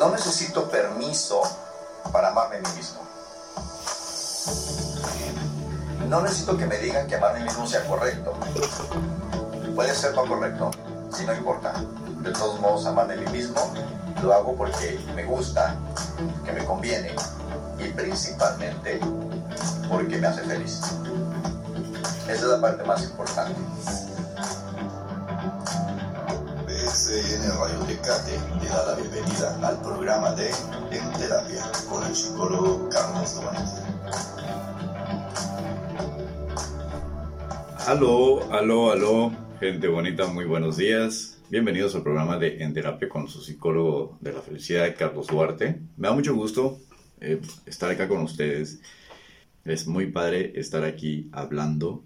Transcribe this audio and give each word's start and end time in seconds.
No 0.00 0.08
necesito 0.08 0.66
permiso 0.70 1.42
para 2.10 2.28
amarme 2.28 2.56
a 2.56 2.60
mí 2.60 2.68
mismo. 2.74 3.00
No 6.08 6.22
necesito 6.22 6.56
que 6.56 6.64
me 6.64 6.78
digan 6.78 7.06
que 7.06 7.16
amarme 7.16 7.40
a 7.40 7.42
mí 7.42 7.48
mismo 7.48 7.66
sea 7.66 7.84
correcto. 7.84 8.32
Puede 9.74 9.94
ser 9.94 10.14
no 10.14 10.24
correcto, 10.24 10.70
si 11.14 11.26
no 11.26 11.34
importa. 11.34 11.84
De 12.22 12.32
todos 12.32 12.58
modos, 12.60 12.86
amarme 12.86 13.12
a 13.12 13.16
mí 13.18 13.26
mismo 13.26 13.60
lo 14.22 14.32
hago 14.32 14.56
porque 14.56 14.98
me 15.14 15.26
gusta, 15.26 15.76
que 16.46 16.52
me 16.52 16.64
conviene 16.64 17.14
y 17.78 17.88
principalmente 17.88 19.00
porque 19.86 20.16
me 20.16 20.28
hace 20.28 20.40
feliz. 20.44 20.80
Esa 22.22 22.32
es 22.32 22.42
la 22.42 22.58
parte 22.58 22.84
más 22.84 23.02
importante. 23.02 23.60
BSN 27.40 27.58
Radio 27.58 27.78
Tecate 27.86 28.38
le 28.60 28.68
da 28.68 28.86
la 28.86 28.94
bienvenida 28.96 29.58
al 29.66 29.80
programa 29.80 30.32
de 30.32 30.48
En 30.90 31.12
Terapia 31.18 31.64
con 31.88 32.06
el 32.06 32.14
psicólogo 32.14 32.88
Carlos 32.90 33.40
Duarte. 33.40 33.82
Aló, 37.86 38.52
aló, 38.52 38.92
aló, 38.92 39.32
gente 39.58 39.88
bonita, 39.88 40.26
muy 40.26 40.44
buenos 40.44 40.76
días. 40.76 41.38
Bienvenidos 41.48 41.94
al 41.94 42.02
programa 42.02 42.36
de 42.36 42.62
En 42.62 42.74
Terapia 42.74 43.08
con 43.08 43.26
su 43.26 43.40
psicólogo 43.40 44.18
de 44.20 44.32
la 44.32 44.42
felicidad, 44.42 44.94
Carlos 44.98 45.28
Duarte. 45.28 45.80
Me 45.96 46.08
da 46.08 46.14
mucho 46.14 46.34
gusto 46.34 46.78
eh, 47.20 47.40
estar 47.64 47.90
acá 47.90 48.06
con 48.06 48.20
ustedes. 48.20 48.80
Es 49.64 49.86
muy 49.86 50.06
padre 50.12 50.52
estar 50.56 50.84
aquí 50.84 51.30
hablando 51.32 52.02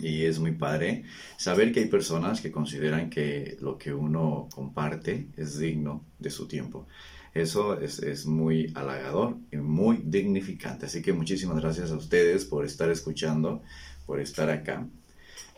y 0.00 0.24
es 0.24 0.38
muy 0.38 0.52
padre 0.52 1.04
saber 1.36 1.72
que 1.72 1.80
hay 1.80 1.86
personas 1.86 2.40
que 2.40 2.50
consideran 2.50 3.10
que 3.10 3.56
lo 3.60 3.78
que 3.78 3.92
uno 3.92 4.48
comparte 4.54 5.28
es 5.36 5.58
digno 5.58 6.04
de 6.18 6.30
su 6.30 6.46
tiempo. 6.46 6.86
Eso 7.32 7.80
es, 7.80 8.00
es, 8.00 8.26
muy 8.26 8.72
halagador 8.74 9.36
y 9.52 9.56
muy 9.58 10.02
dignificante. 10.04 10.86
Así 10.86 11.00
que 11.00 11.12
muchísimas 11.12 11.60
gracias 11.60 11.92
a 11.92 11.96
ustedes 11.96 12.44
por 12.44 12.64
estar 12.64 12.90
escuchando, 12.90 13.62
por 14.04 14.20
estar 14.20 14.50
acá. 14.50 14.86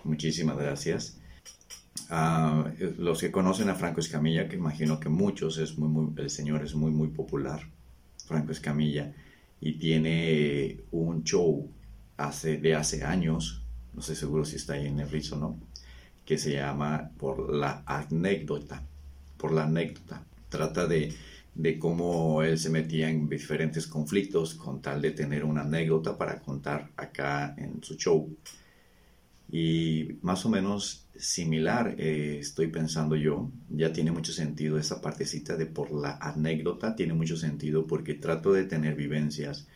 Muchísimas 0.04 0.58
gracias. 0.58 1.16
Uh, 2.10 2.68
los 2.98 3.20
que 3.20 3.30
conocen 3.30 3.70
a 3.70 3.74
Franco 3.74 4.00
Escamilla, 4.00 4.48
que 4.48 4.56
imagino 4.56 5.00
que 5.00 5.08
muchos, 5.08 5.56
es 5.58 5.78
muy, 5.78 5.88
muy, 5.88 6.22
el 6.22 6.28
señor 6.28 6.62
es 6.62 6.74
muy, 6.74 6.90
muy 6.90 7.08
popular, 7.08 7.66
Franco 8.26 8.52
Escamilla, 8.52 9.14
y 9.60 9.78
tiene 9.78 10.80
un 10.90 11.24
show 11.24 11.70
hace, 12.16 12.58
de 12.58 12.74
hace 12.74 13.04
años, 13.04 13.61
no 13.94 14.00
estoy 14.00 14.16
seguro 14.16 14.44
si 14.44 14.56
está 14.56 14.74
ahí 14.74 14.86
en 14.86 14.96
Netflix 14.96 15.32
o 15.32 15.36
no, 15.36 15.58
que 16.24 16.38
se 16.38 16.52
llama 16.52 17.10
Por 17.18 17.54
la 17.54 17.82
anécdota, 17.86 18.82
por 19.36 19.52
la 19.52 19.64
anécdota. 19.64 20.24
Trata 20.48 20.86
de, 20.86 21.14
de 21.54 21.78
cómo 21.78 22.42
él 22.42 22.58
se 22.58 22.70
metía 22.70 23.10
en 23.10 23.28
diferentes 23.28 23.86
conflictos 23.86 24.54
con 24.54 24.80
tal 24.80 25.02
de 25.02 25.10
tener 25.10 25.44
una 25.44 25.62
anécdota 25.62 26.16
para 26.16 26.40
contar 26.40 26.90
acá 26.96 27.54
en 27.58 27.82
su 27.82 27.96
show. 27.96 28.34
Y 29.50 30.16
más 30.22 30.46
o 30.46 30.48
menos 30.48 31.06
similar 31.14 31.94
eh, 31.98 32.38
estoy 32.40 32.68
pensando 32.68 33.16
yo, 33.16 33.50
ya 33.68 33.92
tiene 33.92 34.10
mucho 34.10 34.32
sentido 34.32 34.78
esa 34.78 35.02
partecita 35.02 35.56
de 35.56 35.66
por 35.66 35.92
la 35.92 36.16
anécdota, 36.16 36.96
tiene 36.96 37.12
mucho 37.12 37.36
sentido 37.36 37.86
porque 37.86 38.14
trato 38.14 38.52
de 38.52 38.64
tener 38.64 38.94
vivencias, 38.94 39.66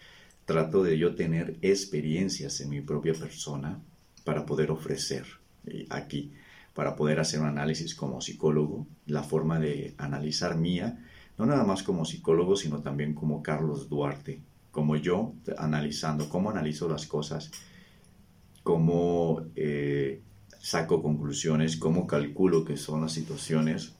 trato 0.46 0.82
de 0.82 0.96
yo 0.96 1.14
tener 1.14 1.58
experiencias 1.60 2.60
en 2.62 2.70
mi 2.70 2.80
propia 2.80 3.12
persona 3.12 3.82
para 4.26 4.44
poder 4.44 4.70
ofrecer 4.70 5.24
eh, 5.66 5.86
aquí, 5.88 6.34
para 6.74 6.96
poder 6.96 7.18
hacer 7.20 7.40
un 7.40 7.46
análisis 7.46 7.94
como 7.94 8.20
psicólogo, 8.20 8.86
la 9.06 9.22
forma 9.22 9.58
de 9.58 9.94
analizar 9.96 10.58
mía, 10.58 11.02
no 11.38 11.46
nada 11.46 11.64
más 11.64 11.82
como 11.82 12.04
psicólogo, 12.04 12.56
sino 12.56 12.82
también 12.82 13.14
como 13.14 13.42
Carlos 13.42 13.88
Duarte, 13.88 14.42
como 14.70 14.96
yo 14.96 15.32
analizando, 15.56 16.28
cómo 16.28 16.50
analizo 16.50 16.86
las 16.90 17.06
cosas 17.06 17.50
cómo 18.66 19.44
eh, 19.54 20.22
saco 20.58 21.00
conclusiones, 21.00 21.76
cómo 21.76 22.08
calculo 22.08 22.64
que 22.64 22.76
son 22.76 23.02
las 23.02 23.12
situaciones. 23.12 23.94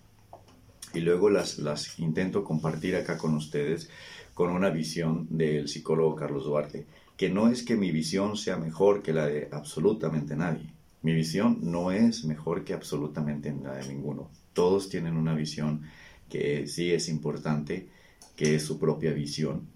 Y 0.92 1.02
luego 1.02 1.30
las, 1.30 1.58
las 1.58 2.00
intento 2.00 2.42
compartir 2.42 2.96
acá 2.96 3.16
con 3.16 3.36
ustedes 3.36 3.88
con 4.34 4.50
una 4.50 4.70
visión 4.70 5.28
del 5.30 5.68
psicólogo 5.68 6.16
Carlos 6.16 6.46
Duarte, 6.46 6.84
que 7.16 7.30
no 7.30 7.48
es 7.48 7.62
que 7.62 7.76
mi 7.76 7.90
visión 7.90 8.36
sea 8.36 8.56
mejor 8.56 9.02
que 9.02 9.12
la 9.12 9.26
de 9.26 9.48
absolutamente 9.50 10.36
nadie. 10.36 10.72
Mi 11.02 11.12
visión 11.12 11.58
no 11.62 11.92
es 11.92 12.24
mejor 12.24 12.64
que 12.64 12.74
absolutamente 12.74 13.54
la 13.62 13.74
de 13.74 13.88
ninguno. 13.88 14.30
Todos 14.52 14.88
tienen 14.88 15.16
una 15.16 15.34
visión 15.34 15.82
que 16.28 16.66
sí 16.66 16.92
es 16.92 17.08
importante, 17.08 17.88
que 18.34 18.56
es 18.56 18.64
su 18.64 18.78
propia 18.78 19.12
visión. 19.12 19.68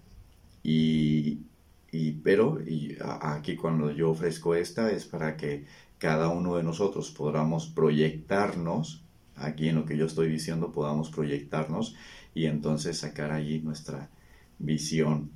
Y, 0.63 1.39
y, 1.91 2.11
pero 2.23 2.59
y 2.61 2.97
aquí 3.21 3.55
cuando 3.55 3.91
yo 3.91 4.11
ofrezco 4.11 4.55
esta 4.55 4.91
es 4.91 5.05
para 5.05 5.37
que 5.37 5.65
cada 5.97 6.29
uno 6.29 6.57
de 6.57 6.63
nosotros 6.63 7.11
podamos 7.11 7.67
proyectarnos, 7.67 9.03
aquí 9.35 9.69
en 9.69 9.75
lo 9.75 9.85
que 9.85 9.97
yo 9.97 10.05
estoy 10.05 10.29
diciendo 10.29 10.71
podamos 10.71 11.09
proyectarnos 11.09 11.95
y 12.33 12.45
entonces 12.45 12.99
sacar 12.99 13.31
allí 13.31 13.59
nuestra 13.59 14.09
visión. 14.59 15.31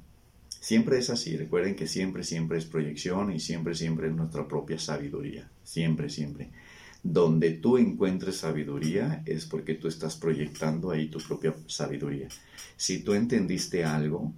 Siempre 0.66 0.98
es 0.98 1.12
así, 1.12 1.38
recuerden 1.38 1.76
que 1.76 1.86
siempre, 1.86 2.24
siempre 2.24 2.58
es 2.58 2.66
proyección 2.66 3.32
y 3.32 3.40
siempre, 3.40 3.76
siempre 3.76 4.08
es 4.08 4.16
nuestra 4.16 4.48
propia 4.48 4.80
sabiduría, 4.80 5.48
siempre, 5.64 6.10
siempre. 6.10 6.50
Donde 7.04 7.52
tú 7.52 7.78
encuentres 7.78 8.38
sabiduría 8.38 9.22
es 9.28 9.46
porque 9.46 9.76
tú 9.76 9.88
estás 9.88 10.16
proyectando 10.16 10.90
ahí 10.90 11.06
tu 11.06 11.20
propia 11.20 11.54
sabiduría. 11.68 12.30
Si 12.76 13.04
tú 13.04 13.14
entendiste 13.14 13.84
algo, 13.84 14.34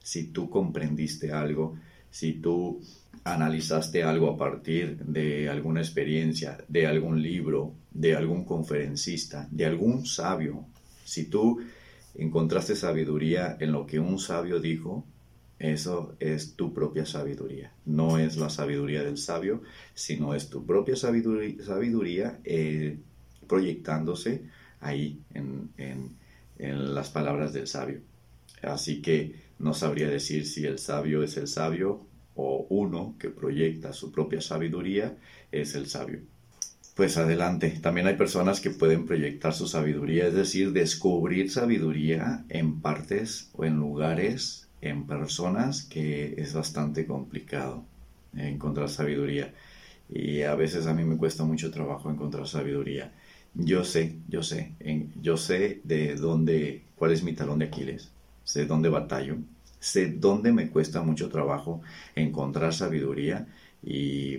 si 0.00 0.28
tú 0.28 0.48
comprendiste 0.48 1.32
algo, 1.32 1.76
si 2.08 2.34
tú 2.34 2.80
analizaste 3.24 4.04
algo 4.04 4.30
a 4.30 4.38
partir 4.38 4.96
de 4.98 5.48
alguna 5.48 5.80
experiencia, 5.80 6.56
de 6.68 6.86
algún 6.86 7.20
libro, 7.20 7.74
de 7.90 8.14
algún 8.14 8.44
conferencista, 8.44 9.48
de 9.50 9.66
algún 9.66 10.06
sabio, 10.06 10.66
si 11.04 11.24
tú 11.24 11.58
encontraste 12.14 12.76
sabiduría 12.76 13.56
en 13.58 13.72
lo 13.72 13.88
que 13.88 13.98
un 13.98 14.20
sabio 14.20 14.60
dijo, 14.60 15.04
eso 15.58 16.16
es 16.20 16.54
tu 16.54 16.72
propia 16.72 17.04
sabiduría. 17.04 17.72
No 17.84 18.18
es 18.18 18.36
la 18.36 18.50
sabiduría 18.50 19.02
del 19.02 19.18
sabio, 19.18 19.62
sino 19.94 20.34
es 20.34 20.48
tu 20.48 20.64
propia 20.64 20.96
sabiduría, 20.96 21.64
sabiduría 21.64 22.40
eh, 22.44 22.98
proyectándose 23.46 24.44
ahí 24.80 25.20
en, 25.34 25.70
en, 25.76 26.16
en 26.58 26.94
las 26.94 27.10
palabras 27.10 27.52
del 27.52 27.66
sabio. 27.66 28.00
Así 28.62 29.02
que 29.02 29.34
no 29.58 29.74
sabría 29.74 30.08
decir 30.08 30.46
si 30.46 30.64
el 30.64 30.78
sabio 30.78 31.22
es 31.22 31.36
el 31.36 31.48
sabio 31.48 32.06
o 32.34 32.66
uno 32.70 33.16
que 33.18 33.30
proyecta 33.30 33.92
su 33.92 34.12
propia 34.12 34.40
sabiduría 34.40 35.16
es 35.50 35.74
el 35.74 35.86
sabio. 35.86 36.20
Pues 36.94 37.16
adelante, 37.16 37.78
también 37.80 38.06
hay 38.06 38.16
personas 38.16 38.60
que 38.60 38.70
pueden 38.70 39.06
proyectar 39.06 39.54
su 39.54 39.68
sabiduría, 39.68 40.26
es 40.28 40.34
decir, 40.34 40.72
descubrir 40.72 41.50
sabiduría 41.50 42.44
en 42.48 42.80
partes 42.80 43.50
o 43.52 43.64
en 43.64 43.76
lugares, 43.76 44.67
en 44.80 45.06
personas, 45.06 45.84
que 45.84 46.34
es 46.38 46.54
bastante 46.54 47.06
complicado 47.06 47.84
encontrar 48.36 48.88
sabiduría. 48.88 49.54
Y 50.08 50.42
a 50.42 50.54
veces 50.54 50.86
a 50.86 50.94
mí 50.94 51.04
me 51.04 51.16
cuesta 51.16 51.44
mucho 51.44 51.70
trabajo 51.70 52.10
encontrar 52.10 52.46
sabiduría. 52.48 53.12
Yo 53.54 53.84
sé, 53.84 54.16
yo 54.28 54.42
sé, 54.42 54.72
yo 55.22 55.36
sé 55.36 55.80
de 55.84 56.14
dónde, 56.14 56.82
cuál 56.96 57.12
es 57.12 57.22
mi 57.22 57.32
talón 57.34 57.58
de 57.58 57.66
Aquiles 57.66 58.12
sé 58.48 58.64
dónde 58.64 58.88
batallo, 58.88 59.36
sé 59.78 60.06
dónde 60.08 60.52
me 60.52 60.70
cuesta 60.70 61.02
mucho 61.02 61.28
trabajo 61.28 61.82
encontrar 62.14 62.72
sabiduría 62.72 63.46
y 63.82 64.38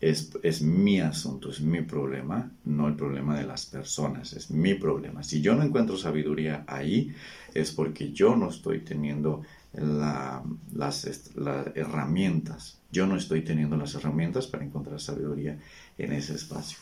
es, 0.00 0.30
es, 0.44 0.62
mi 0.62 1.00
asunto, 1.00 1.50
es 1.50 1.60
mi 1.60 1.80
problema, 1.82 2.52
no 2.64 2.86
el 2.86 2.94
problema 2.94 3.36
de 3.36 3.44
las 3.44 3.66
personas, 3.66 4.32
es 4.32 4.52
mi 4.52 4.74
problema. 4.74 5.24
Si 5.24 5.40
yo 5.40 5.56
no 5.56 5.64
encuentro 5.64 5.96
sabiduría 5.96 6.64
ahí, 6.68 7.12
es 7.52 7.72
porque 7.72 8.12
yo 8.12 8.36
no 8.36 8.48
estoy 8.48 8.78
teniendo 8.78 9.42
las, 9.72 11.30
herramientas, 11.74 12.78
yo 12.90 13.06
no 13.06 13.16
estoy 13.16 13.42
teniendo 13.42 13.76
las 13.76 13.94
herramientas 13.94 14.46
para 14.46 14.64
encontrar 14.64 15.00
sabiduría 15.00 15.58
en 15.98 16.12
ese 16.12 16.34
espacio. 16.34 16.78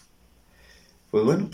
Pues 1.10 1.24
bueno, 1.24 1.50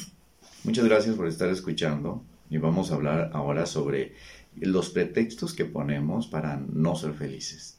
muchas 0.65 0.85
gracias 0.85 1.15
por 1.17 1.27
estar 1.27 1.49
escuchando 1.49 2.23
y 2.49 2.59
vamos 2.59 2.91
a 2.91 2.95
hablar 2.95 3.31
ahora 3.35 3.67
sobre 3.67 4.15
los 4.59 4.91
pretextos 4.91 5.53
que 5.53 5.65
ponemos 5.65 6.27
para 6.27 6.57
no 6.57 6.95
ser 6.97 7.13
felices. 7.13 7.79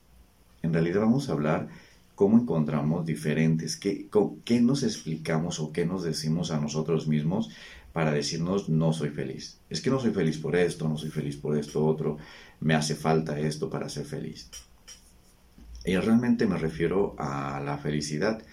En 0.62 0.74
realidad 0.74 1.01
vamos 1.01 1.30
a 1.30 1.33
hablar 1.33 1.69
cómo 2.15 2.38
encontramos 2.38 3.06
diferentes, 3.06 3.77
qué, 3.77 4.07
qué 4.44 4.59
nos 4.59 4.83
explicamos 4.83 5.59
o 5.59 5.71
qué 5.71 5.86
nos 5.86 6.04
decimos 6.04 6.51
a 6.51 6.59
nosotros 6.59 7.07
mismos 7.07 7.51
para 7.93 8.11
decirnos 8.11 8.69
no 8.69 8.93
soy 8.93 9.09
feliz. 9.09 9.59
Es 9.69 9.81
que 9.81 9.89
no 9.89 9.99
soy 9.99 10.11
feliz 10.11 10.37
por 10.37 10.55
esto, 10.55 10.87
no 10.87 10.97
soy 10.97 11.09
feliz 11.09 11.35
por 11.37 11.57
esto 11.57 11.85
otro, 11.85 12.17
me 12.59 12.75
hace 12.75 12.95
falta 12.95 13.39
esto 13.39 13.69
para 13.69 13.89
ser 13.89 14.05
feliz. 14.05 14.49
Y 15.85 15.95
realmente 15.97 16.45
me 16.45 16.57
refiero 16.57 17.15
a 17.17 17.61
la 17.63 17.77
felicidad 17.77 18.43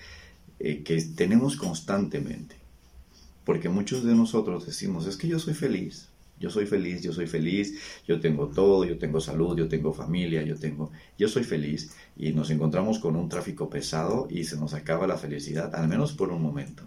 eh, 0.61 0.83
que 0.83 1.01
tenemos 1.03 1.57
constantemente. 1.57 2.57
Porque 3.45 3.69
muchos 3.69 4.05
de 4.05 4.15
nosotros 4.15 4.67
decimos, 4.67 5.07
es 5.07 5.17
que 5.17 5.29
yo 5.29 5.39
soy 5.39 5.55
feliz, 5.55 6.09
Yo 6.41 6.51
soy 6.51 6.67
feliz, 6.67 7.03
yo 7.03 7.13
soy 7.13 7.27
feliz, 7.27 7.79
yo 8.09 8.21
tengo 8.21 8.49
todo, 8.49 8.85
yo 8.85 8.99
tengo 8.99 9.21
salud, 9.21 9.57
yo 9.57 9.69
tengo 9.69 9.93
familia, 9.93 10.43
yo 10.43 10.57
tengo, 10.59 10.91
yo 11.17 11.29
soy 11.29 11.45
feliz 11.45 11.93
y 12.17 12.33
nos 12.33 12.51
encontramos 12.51 12.99
con 12.99 13.17
un 13.17 13.29
tráfico 13.29 13.71
pesado 13.71 14.27
y 14.31 14.45
se 14.45 14.57
nos 14.57 14.75
acaba 14.75 15.07
la 15.07 15.17
felicidad, 15.17 15.75
al 15.75 15.89
menos 15.89 16.13
por 16.13 16.31
un 16.31 16.43
momento. 16.43 16.85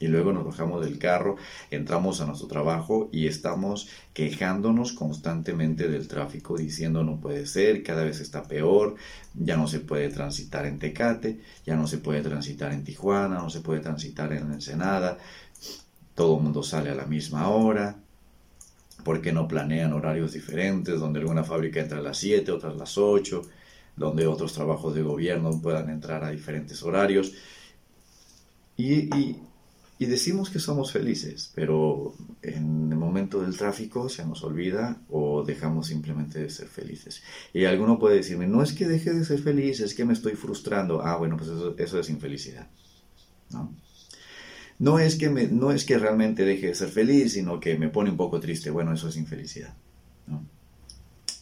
Y 0.00 0.08
luego 0.08 0.32
nos 0.32 0.44
bajamos 0.44 0.84
del 0.84 0.98
carro, 0.98 1.36
entramos 1.70 2.20
a 2.20 2.26
nuestro 2.26 2.48
trabajo 2.48 3.08
y 3.12 3.28
estamos 3.28 3.88
quejándonos 4.14 4.92
constantemente 4.92 5.88
del 5.88 6.08
tráfico, 6.08 6.56
diciendo 6.56 7.04
no 7.04 7.20
puede 7.20 7.46
ser, 7.46 7.84
cada 7.84 8.02
vez 8.02 8.18
está 8.18 8.42
peor, 8.42 8.96
ya 9.34 9.56
no 9.56 9.68
se 9.68 9.78
puede 9.78 10.08
transitar 10.08 10.66
en 10.66 10.78
Tecate, 10.78 11.38
ya 11.64 11.76
no 11.76 11.86
se 11.86 11.98
puede 11.98 12.22
transitar 12.22 12.72
en 12.72 12.82
Tijuana, 12.82 13.36
no 13.36 13.50
se 13.50 13.60
puede 13.60 13.80
transitar 13.80 14.32
en 14.32 14.50
Ensenada, 14.50 15.18
todo 16.14 16.38
el 16.38 16.42
mundo 16.42 16.62
sale 16.62 16.90
a 16.90 16.94
la 16.94 17.06
misma 17.06 17.48
hora, 17.48 17.96
porque 19.04 19.32
no 19.32 19.48
planean 19.48 19.92
horarios 19.92 20.32
diferentes, 20.32 20.98
donde 20.98 21.20
alguna 21.20 21.44
fábrica 21.44 21.80
entra 21.80 21.98
a 21.98 22.02
las 22.02 22.18
7, 22.18 22.52
otras 22.52 22.74
a 22.74 22.76
las 22.76 22.98
8, 22.98 23.42
donde 23.96 24.26
otros 24.26 24.52
trabajos 24.52 24.94
de 24.94 25.02
gobierno 25.02 25.60
puedan 25.60 25.90
entrar 25.90 26.24
a 26.24 26.30
diferentes 26.30 26.82
horarios. 26.82 27.32
Y, 28.76 29.36
y 30.00 30.06
decimos 30.06 30.48
que 30.48 30.58
somos 30.58 30.92
felices, 30.92 31.52
pero 31.54 32.14
en 32.40 32.90
el 32.90 32.96
momento 32.96 33.42
del 33.42 33.54
tráfico 33.54 34.08
se 34.08 34.24
nos 34.24 34.42
olvida 34.42 34.96
o 35.10 35.44
dejamos 35.44 35.88
simplemente 35.88 36.38
de 36.38 36.48
ser 36.48 36.68
felices. 36.68 37.22
Y 37.52 37.66
alguno 37.66 37.98
puede 37.98 38.16
decirme, 38.16 38.46
no 38.46 38.62
es 38.62 38.72
que 38.72 38.88
deje 38.88 39.12
de 39.12 39.26
ser 39.26 39.40
feliz, 39.40 39.78
es 39.80 39.92
que 39.92 40.06
me 40.06 40.14
estoy 40.14 40.36
frustrando. 40.36 41.02
Ah, 41.02 41.18
bueno, 41.18 41.36
pues 41.36 41.50
eso, 41.50 41.74
eso 41.76 42.00
es 42.00 42.08
infelicidad. 42.08 42.66
¿no? 43.50 43.76
No, 44.78 44.98
es 44.98 45.16
que 45.16 45.28
me, 45.28 45.48
no 45.48 45.70
es 45.70 45.84
que 45.84 45.98
realmente 45.98 46.46
deje 46.46 46.68
de 46.68 46.74
ser 46.74 46.88
feliz, 46.88 47.34
sino 47.34 47.60
que 47.60 47.76
me 47.76 47.90
pone 47.90 48.08
un 48.08 48.16
poco 48.16 48.40
triste. 48.40 48.70
Bueno, 48.70 48.94
eso 48.94 49.06
es 49.06 49.18
infelicidad. 49.18 49.76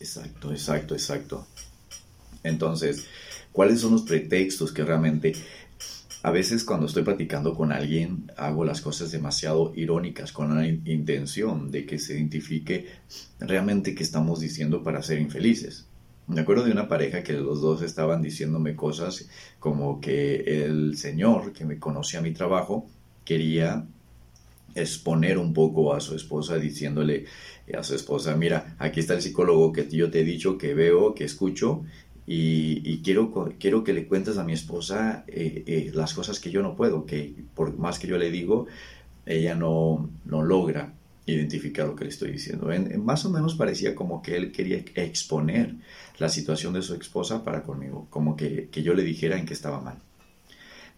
Exacto, 0.01 0.51
exacto, 0.51 0.95
exacto. 0.95 1.47
Entonces, 2.43 3.07
¿cuáles 3.53 3.83
son 3.83 3.93
los 3.93 4.03
pretextos 4.03 4.73
que 4.73 4.85
realmente 4.85 5.33
a 6.23 6.31
veces 6.31 6.65
cuando 6.65 6.87
estoy 6.87 7.05
platicando 7.05 7.55
con 7.55 7.73
alguien 7.73 8.31
hago 8.37 8.65
las 8.65 8.81
cosas 8.81 9.13
demasiado 9.13 9.73
irónicas 9.77 10.33
con 10.33 10.55
la 10.55 10.67
intención 10.67 11.71
de 11.71 11.87
que 11.87 11.99
se 11.99 12.15
identifique 12.15 12.87
realmente 13.39 13.95
qué 13.95 14.03
estamos 14.03 14.41
diciendo 14.41 14.83
para 14.83 15.03
ser 15.03 15.21
infelices. 15.21 15.87
Me 16.27 16.41
acuerdo 16.41 16.65
de 16.65 16.73
una 16.73 16.89
pareja 16.89 17.23
que 17.23 17.33
los 17.33 17.63
dos 17.63 17.83
estaban 17.83 18.21
diciéndome 18.21 18.77
cosas 18.77 19.29
como 19.61 20.01
que 20.01 20.65
el 20.65 20.97
señor 20.97 21.53
que 21.53 21.65
me 21.65 21.79
conocía 21.79 22.21
mi 22.21 22.33
trabajo 22.33 22.87
quería 23.25 23.87
exponer 24.75 25.39
un 25.39 25.55
poco 25.55 25.95
a 25.95 26.01
su 26.01 26.15
esposa 26.15 26.57
diciéndole 26.59 27.27
a 27.77 27.83
su 27.83 27.95
esposa, 27.95 28.37
mira, 28.37 28.77
aquí 28.79 29.01
está 29.01 29.15
el 29.15 29.23
psicólogo 29.23 29.73
que 29.73 29.89
yo 29.89 30.11
te 30.11 30.21
he 30.21 30.25
dicho, 30.25 30.59
que 30.59 30.75
veo, 30.75 31.15
que 31.15 31.25
escucho, 31.25 31.85
y, 32.31 33.01
quiero, 33.03 33.33
quiero 33.59 33.85
que 33.85 33.95
le 33.95 34.07
cuentes 34.07 34.37
a 34.37 34.45
mi 34.45 34.53
esposa 34.53 35.25
eh, 35.29 35.65
eh, 35.67 35.91
las 35.95 36.13
cosas 36.13 36.39
que 36.39 36.51
yo 36.51 36.63
no 36.63 36.77
puedo, 36.77 37.07
que 37.07 37.35
por 37.55 37.79
más 37.79 37.99
que 37.99 38.07
yo 38.07 38.19
le 38.19 38.31
digo, 38.31 38.67
ella 39.25 39.55
no, 39.55 40.11
no 40.27 40.43
logra 40.43 40.93
identificar 41.25 41.87
lo 41.87 41.97
que 41.97 42.05
le 42.05 42.11
estoy 42.11 42.33
diciendo. 42.33 42.71
En, 42.71 43.03
más 43.03 43.25
o 43.25 43.31
menos 43.31 43.55
parecía 43.55 43.95
como 43.95 44.21
que 44.21 44.37
él 44.37 44.53
quería 44.53 44.85
exponer 44.95 45.77
la 46.19 46.29
situación 46.29 46.75
de 46.75 46.83
su 46.83 46.95
esposa 46.95 47.45
para 47.45 47.63
conmigo, 47.63 48.07
como 48.11 48.37
que, 48.37 48.69
que 48.71 48.83
yo 48.83 48.93
le 48.93 49.05
dijera 49.05 49.39
en 49.39 49.47
que 49.47 49.55
estaba 49.55 49.81
mal. 49.81 49.97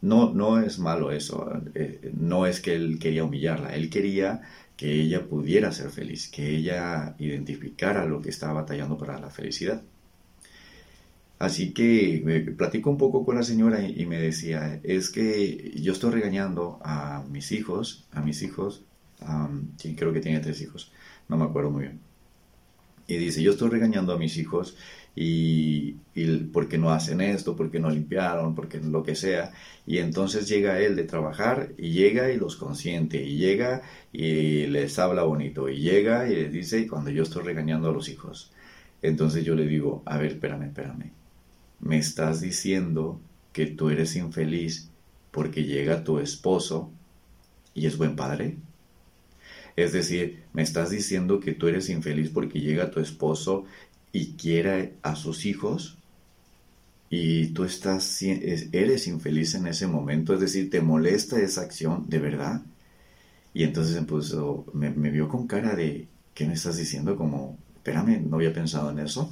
No, 0.02 0.32
no 0.32 0.60
es 0.60 0.80
malo 0.80 1.12
eso, 1.12 1.48
eh, 1.74 2.10
no 2.12 2.46
es 2.46 2.60
que 2.60 2.74
él 2.74 2.98
quería 2.98 3.22
humillarla, 3.22 3.74
él 3.76 3.88
quería 3.88 4.42
que 4.76 4.92
ella 5.02 5.28
pudiera 5.28 5.70
ser 5.70 5.90
feliz, 5.90 6.28
que 6.28 6.56
ella 6.56 7.14
identificara 7.18 8.06
lo 8.06 8.20
que 8.20 8.30
estaba 8.30 8.54
batallando 8.54 8.98
para 8.98 9.20
la 9.20 9.30
felicidad. 9.30 9.82
Así 11.40 11.72
que 11.72 12.20
me 12.22 12.40
platico 12.40 12.90
un 12.90 12.98
poco 12.98 13.24
con 13.24 13.34
la 13.36 13.42
señora 13.42 13.82
y, 13.82 14.04
me 14.04 14.18
decía, 14.20 14.78
es 14.82 15.08
que 15.10 15.72
yo 15.74 15.92
estoy 15.94 16.10
regañando 16.12 16.78
a 16.84 17.24
mis 17.30 17.50
hijos, 17.52 18.06
a 18.12 18.20
mis 18.20 18.42
hijos, 18.42 18.84
sí, 19.78 19.96
creo 19.96 20.12
que 20.12 20.20
tiene 20.20 20.40
tres 20.40 20.60
hijos, 20.60 20.92
no 21.28 21.38
me 21.38 21.44
acuerdo 21.44 21.70
muy 21.70 21.84
bien. 21.84 22.00
Y 23.06 23.16
dice, 23.16 23.42
yo 23.42 23.52
estoy 23.52 23.70
regañando 23.70 24.12
a 24.12 24.18
mis 24.18 24.36
hijos 24.36 24.76
y, 25.16 25.96
y 26.14 26.36
porque 26.52 26.76
no 26.76 26.90
hacen 26.90 27.22
esto, 27.22 27.56
porque 27.56 27.80
no 27.80 27.90
limpiaron, 27.90 28.54
porque 28.54 28.78
lo 28.78 29.02
que 29.02 29.14
sea. 29.14 29.52
Y 29.86 29.98
entonces 29.98 30.46
llega 30.46 30.80
él 30.80 30.94
de 30.94 31.04
trabajar 31.04 31.70
y 31.78 31.92
llega 31.92 32.30
y 32.30 32.36
los 32.38 32.56
consiente 32.56 33.22
y 33.24 33.38
llega 33.38 33.82
y 34.12 34.66
les 34.66 34.98
habla 34.98 35.22
bonito 35.22 35.70
y 35.70 35.80
llega 35.80 36.28
y 36.28 36.36
les 36.36 36.52
dice 36.52 36.86
cuando 36.86 37.10
yo 37.10 37.22
estoy 37.22 37.44
regañando 37.44 37.88
a 37.88 37.92
los 37.92 38.10
hijos. 38.10 38.52
Entonces 39.02 39.44
yo 39.44 39.54
le 39.54 39.66
digo, 39.66 40.02
a 40.06 40.18
ver, 40.18 40.32
espérame, 40.32 40.64
espérame 40.64 41.19
me 41.80 41.98
estás 41.98 42.40
diciendo 42.40 43.20
que 43.52 43.66
tú 43.66 43.90
eres 43.90 44.16
infeliz 44.16 44.90
porque 45.30 45.64
llega 45.64 46.04
tu 46.04 46.18
esposo 46.18 46.90
y 47.74 47.86
es 47.86 47.96
buen 47.98 48.16
padre? 48.16 48.56
Es 49.76 49.92
decir, 49.92 50.44
me 50.52 50.62
estás 50.62 50.90
diciendo 50.90 51.40
que 51.40 51.52
tú 51.52 51.68
eres 51.68 51.88
infeliz 51.88 52.30
porque 52.30 52.60
llega 52.60 52.90
tu 52.90 53.00
esposo 53.00 53.64
y 54.12 54.32
quiere 54.34 54.94
a 55.02 55.16
sus 55.16 55.46
hijos 55.46 55.98
y 57.10 57.48
tú 57.48 57.64
estás 57.64 58.22
eres 58.22 59.06
infeliz 59.08 59.54
en 59.54 59.66
ese 59.66 59.86
momento, 59.86 60.32
es 60.34 60.40
decir, 60.40 60.70
te 60.70 60.80
molesta 60.80 61.40
esa 61.40 61.62
acción 61.62 62.04
de 62.08 62.18
verdad. 62.20 62.62
Y 63.54 63.64
entonces 63.64 64.00
me, 64.74 64.90
me 64.90 65.10
vio 65.10 65.28
con 65.28 65.46
cara 65.46 65.74
de, 65.74 66.08
¿qué 66.34 66.46
me 66.46 66.54
estás 66.54 66.76
diciendo? 66.76 67.16
Como, 67.16 67.58
espérame, 67.76 68.22
no 68.28 68.36
había 68.36 68.52
pensado 68.52 68.90
en 68.90 69.00
eso. 69.00 69.30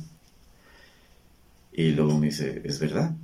Y 1.79 1.93
luego 1.93 2.19
me 2.19 2.27
dice, 2.27 2.61
¿es 2.65 2.81
verdad? 2.81 3.15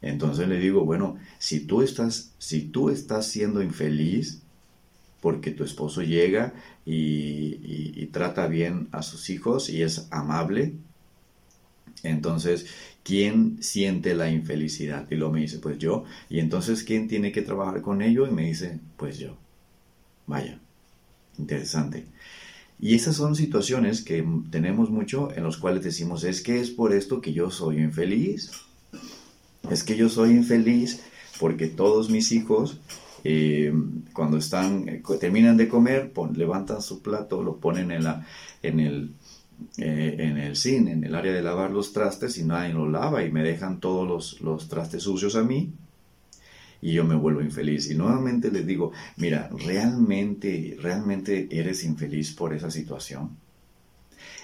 Entonces 0.00 0.46
le 0.46 0.60
digo, 0.60 0.84
bueno, 0.84 1.16
si 1.40 1.58
tú 1.58 1.82
estás, 1.82 2.36
si 2.38 2.68
tú 2.68 2.88
estás 2.88 3.26
siendo 3.26 3.64
infeliz 3.64 4.42
porque 5.20 5.50
tu 5.50 5.64
esposo 5.64 6.02
llega 6.02 6.54
y, 6.84 8.06
trata 8.12 8.46
bien 8.46 8.88
a 8.92 9.02
sus 9.02 9.28
hijos 9.28 9.68
y 9.70 9.82
es 9.82 10.06
amable, 10.12 10.74
entonces, 12.04 12.66
¿quién 13.02 13.60
siente 13.60 14.14
la 14.14 14.30
infelicidad? 14.30 15.10
Y 15.10 15.16
luego 15.16 15.32
me 15.32 15.40
dice, 15.40 15.58
pues 15.58 15.78
yo. 15.78 16.04
Y 16.28 16.38
entonces, 16.38 16.84
¿quién 16.84 17.08
tiene 17.08 17.32
que 17.32 17.42
trabajar 17.42 17.82
con 17.82 18.02
ello? 18.02 18.28
Y 18.28 18.30
me 18.30 18.44
dice, 18.44 18.78
pues 18.96 19.18
yo. 19.18 19.36
Vaya, 20.28 20.60
interesante. 21.38 22.06
Y 22.78 22.94
esas 22.94 23.16
son 23.16 23.34
situaciones 23.34 24.02
que 24.02 24.26
tenemos 24.50 24.90
mucho 24.90 25.30
en 25.34 25.44
los 25.44 25.56
cuales 25.56 25.82
decimos, 25.82 26.24
es 26.24 26.42
que 26.42 26.60
es 26.60 26.70
por 26.70 26.92
esto 26.92 27.20
que 27.20 27.32
yo 27.32 27.50
soy 27.50 27.78
infeliz. 27.78 28.50
Es 29.70 29.82
que 29.82 29.96
yo 29.96 30.08
soy 30.08 30.30
infeliz 30.30 31.00
porque 31.40 31.68
todos 31.68 32.10
mis 32.10 32.32
hijos, 32.32 32.78
eh, 33.24 33.72
cuando 34.12 34.36
están, 34.36 34.88
eh, 34.88 35.02
terminan 35.18 35.56
de 35.56 35.68
comer, 35.68 36.12
levantan 36.34 36.82
su 36.82 37.00
plato, 37.00 37.42
lo 37.42 37.56
ponen 37.56 37.90
en, 37.90 38.04
la, 38.04 38.26
en, 38.62 38.80
el, 38.80 39.14
eh, 39.78 40.16
en 40.18 40.36
el 40.36 40.54
cine, 40.56 40.92
en 40.92 41.04
el 41.04 41.14
área 41.14 41.32
de 41.32 41.42
lavar 41.42 41.70
los 41.70 41.92
trastes 41.92 42.36
y 42.38 42.44
nadie 42.44 42.74
lo 42.74 42.88
lava 42.88 43.24
y 43.24 43.32
me 43.32 43.42
dejan 43.42 43.80
todos 43.80 44.06
los, 44.06 44.40
los 44.42 44.68
trastes 44.68 45.02
sucios 45.02 45.34
a 45.34 45.42
mí 45.42 45.72
y 46.82 46.92
yo 46.92 47.04
me 47.04 47.14
vuelvo 47.16 47.40
infeliz. 47.42 47.90
Y 47.90 47.94
nuevamente 47.94 48.50
les 48.50 48.66
digo, 48.66 48.92
mira, 49.16 49.50
¿realmente, 49.52 50.76
realmente 50.80 51.48
eres 51.50 51.84
infeliz 51.84 52.32
por 52.32 52.54
esa 52.54 52.70
situación? 52.70 53.30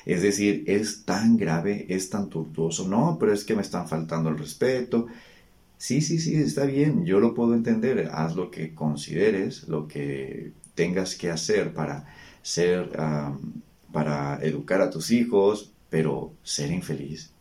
Es 0.04 0.22
decir, 0.22 0.64
es 0.66 1.04
tan 1.04 1.36
grave, 1.36 1.86
es 1.88 2.10
tan 2.10 2.28
tortuoso. 2.28 2.88
No, 2.88 3.16
pero 3.18 3.32
es 3.32 3.44
que 3.44 3.54
me 3.54 3.62
están 3.62 3.88
faltando 3.88 4.30
el 4.30 4.38
respeto. 4.38 5.06
Sí, 5.78 6.00
sí, 6.00 6.18
sí, 6.18 6.36
está 6.36 6.64
bien, 6.64 7.04
yo 7.04 7.20
lo 7.20 7.34
puedo 7.34 7.54
entender. 7.54 8.10
Haz 8.12 8.36
lo 8.36 8.50
que 8.50 8.74
consideres, 8.74 9.68
lo 9.68 9.88
que 9.88 10.52
tengas 10.74 11.16
que 11.16 11.30
hacer 11.30 11.74
para 11.74 12.06
ser, 12.42 12.90
para 13.92 14.38
educar 14.42 14.80
a 14.80 14.90
tus 14.90 15.10
hijos, 15.10 15.72
pero 15.90 16.34
ser 16.42 16.70
infeliz. 16.72 17.31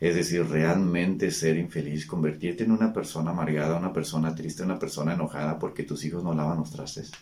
Es 0.00 0.14
decir, 0.14 0.46
realmente 0.48 1.30
ser 1.30 1.58
infeliz, 1.58 2.06
convertirte 2.06 2.64
en 2.64 2.72
una 2.72 2.90
persona 2.92 3.32
amargada, 3.32 3.76
una 3.76 3.92
persona 3.92 4.34
triste, 4.34 4.62
una 4.62 4.78
persona 4.78 5.12
enojada 5.12 5.58
porque 5.58 5.82
tus 5.82 6.04
hijos 6.06 6.24
no 6.24 6.34
lavan 6.34 6.58
los 6.58 6.70
trastes. 6.70 7.12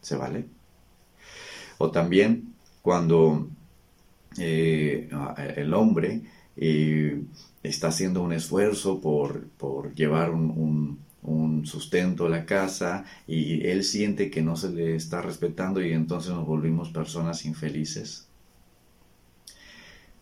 ¿Se 0.00 0.16
vale? 0.16 0.46
O 1.78 1.90
también 1.90 2.54
cuando 2.80 3.48
eh, 4.38 5.10
el 5.56 5.74
hombre 5.74 6.22
eh, 6.56 7.22
está 7.62 7.88
haciendo 7.88 8.22
un 8.22 8.32
esfuerzo 8.32 9.00
por, 9.00 9.48
llevar 9.94 10.30
un, 10.30 11.00
un, 11.22 11.66
sustento 11.66 12.26
a 12.26 12.28
la 12.28 12.44
casa 12.44 13.04
y 13.26 13.66
él 13.66 13.84
siente 13.84 14.30
que 14.30 14.42
no 14.42 14.56
se 14.56 14.70
le 14.70 14.96
está 14.96 15.22
respetando 15.22 15.80
y 15.80 15.92
entonces 15.92 16.32
nos 16.32 16.46
volvimos 16.46 16.90
personas 16.90 17.44
infelices. 17.44 18.28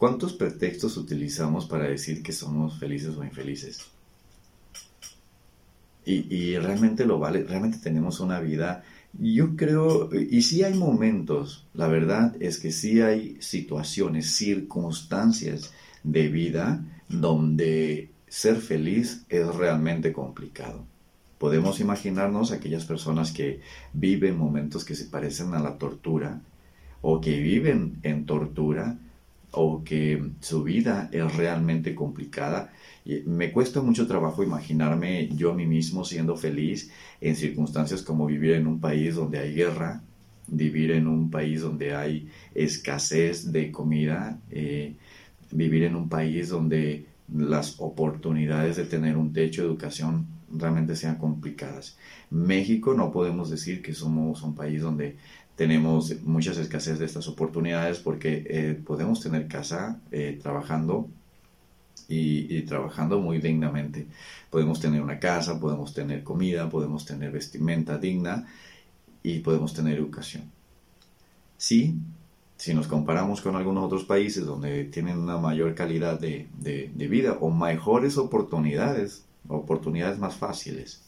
¿Cuántos 0.01 0.33
pretextos 0.33 0.97
utilizamos 0.97 1.67
para 1.67 1.85
decir 1.85 2.23
que 2.23 2.33
somos 2.33 2.79
felices 2.79 3.19
o 3.19 3.23
infelices? 3.23 3.83
Y, 6.07 6.57
realmente 6.57 7.05
lo 7.05 7.19
vale, 7.19 7.45
realmente 7.45 7.77
tenemos 7.83 8.19
una 8.19 8.41
vida 8.41 8.83
yo 9.13 9.57
creo, 9.57 10.09
y 10.15 10.41
sí 10.41 10.63
hay 10.63 10.73
momentos, 10.73 11.67
la 11.75 11.87
verdad 11.87 12.35
es 12.41 12.59
que 12.59 12.73
sí 12.73 13.03
hay 13.03 13.37
situaciones, 13.41 14.31
circunstancias 14.31 15.71
de 16.03 16.29
vida 16.29 16.83
donde 17.11 18.09
ser 18.27 18.57
feliz 18.57 19.27
es 19.29 19.55
realmente 19.55 20.15
complicado. 20.15 20.87
Podemos 21.37 21.79
imaginarnos 21.79 22.53
aquellas 22.53 22.87
personas 22.87 23.33
que 23.33 23.61
viven 23.93 24.39
momentos 24.39 24.87
que 24.87 24.95
se 24.95 25.05
parecen 25.05 25.53
a 25.53 25.61
la 25.61 25.77
tortura 25.77 26.41
o 27.03 27.21
que 27.21 27.39
viven 27.39 27.99
en 28.03 28.25
tortura 28.25 28.99
o 29.53 29.83
que 29.85 30.23
su 30.41 30.63
vida 30.63 31.09
es 31.13 31.37
realmente 31.37 31.95
complicada. 31.95 32.73
Me 33.27 33.53
cuesta 33.53 33.81
mucho 33.81 34.07
trabajo 34.07 34.43
imaginarme 34.43 35.29
yo 35.35 35.53
a 35.53 35.55
mí 35.55 35.67
mismo 35.67 36.05
siendo 36.05 36.37
feliz 36.37 36.91
en 37.21 37.37
circunstancias 37.37 38.03
como 38.03 38.27
vivir 38.27 38.53
en 38.53 38.67
un 38.67 38.81
país 38.81 39.15
donde 39.15 39.39
hay 39.39 39.55
guerra, 39.55 40.03
vivir 40.47 40.93
en 40.93 41.07
un 41.07 41.31
país 41.31 41.63
donde 41.63 41.95
hay 41.95 42.29
escasez 42.55 43.51
de 43.53 43.71
comida, 43.71 44.39
eh, 44.51 44.95
vivir 45.51 45.85
en 45.85 45.97
un 45.97 46.09
país 46.09 46.49
donde 46.49 47.07
las 47.35 47.77
oportunidades 47.79 48.77
de 48.77 48.85
tener 48.85 49.17
un 49.17 49.33
techo 49.33 49.63
de 49.63 49.69
educación 49.69 50.27
realmente 50.53 50.97
sean 50.97 51.17
complicadas. 51.17 51.97
México 52.31 52.95
no 52.95 53.13
podemos 53.13 53.51
decir 53.51 53.83
que 53.83 53.95
somos 53.95 54.43
un 54.43 54.55
país 54.55 54.83
donde 54.83 55.17
tenemos 55.61 56.23
muchas 56.23 56.57
escasez 56.57 56.99
de 56.99 57.05
estas 57.05 57.29
oportunidades 57.29 57.99
porque 57.99 58.47
eh, 58.49 58.83
podemos 58.83 59.21
tener 59.21 59.47
casa 59.47 60.01
eh, 60.11 60.39
trabajando 60.43 61.11
y, 62.09 62.63
trabajando 62.63 63.21
muy 63.21 63.41
dignamente. 63.41 64.07
Podemos 64.49 64.81
tener 64.81 65.03
una 65.03 65.19
casa, 65.19 65.61
podemos 65.61 65.93
tener 65.93 66.25
comida, 66.25 66.71
podemos 66.71 67.05
tener 67.05 67.31
vestimenta 67.31 67.99
digna 67.99 68.49
y 69.23 69.41
podemos 69.41 69.75
tener 69.75 69.99
educación. 69.99 70.45
Sí, 71.59 71.95
si 72.57 72.73
nos 72.73 72.87
comparamos 72.87 73.43
con 73.43 73.55
algunos 73.55 73.85
otros 73.85 74.05
países 74.05 74.47
donde 74.47 74.85
tienen 74.85 75.19
una 75.19 75.37
mayor 75.37 75.75
calidad 75.75 76.19
de, 76.19 76.49
de 76.59 77.07
vida 77.07 77.37
o 77.39 77.51
mejores 77.51 78.17
oportunidades, 78.17 79.27
oportunidades 79.47 80.19
más 80.19 80.37
fáciles, 80.37 81.03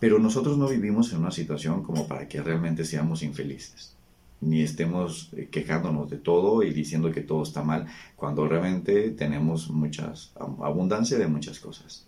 pero 0.00 0.18
nosotros 0.18 0.56
no 0.58 0.68
vivimos 0.68 1.12
en 1.12 1.18
una 1.18 1.30
situación 1.30 1.82
como 1.82 2.06
para 2.06 2.28
que 2.28 2.40
realmente 2.40 2.84
seamos 2.84 3.22
infelices, 3.22 3.94
ni 4.40 4.62
estemos 4.62 5.30
eh, 5.32 5.48
quejándonos 5.50 6.08
de 6.08 6.18
todo 6.18 6.62
y 6.62 6.72
diciendo 6.72 7.10
que 7.10 7.22
todo 7.22 7.42
está 7.42 7.62
mal, 7.62 7.86
cuando 8.14 8.46
realmente 8.46 9.10
tenemos 9.10 9.70
muchas 9.70 10.32
abundancia 10.36 11.18
de 11.18 11.26
muchas 11.26 11.58
cosas. 11.58 12.06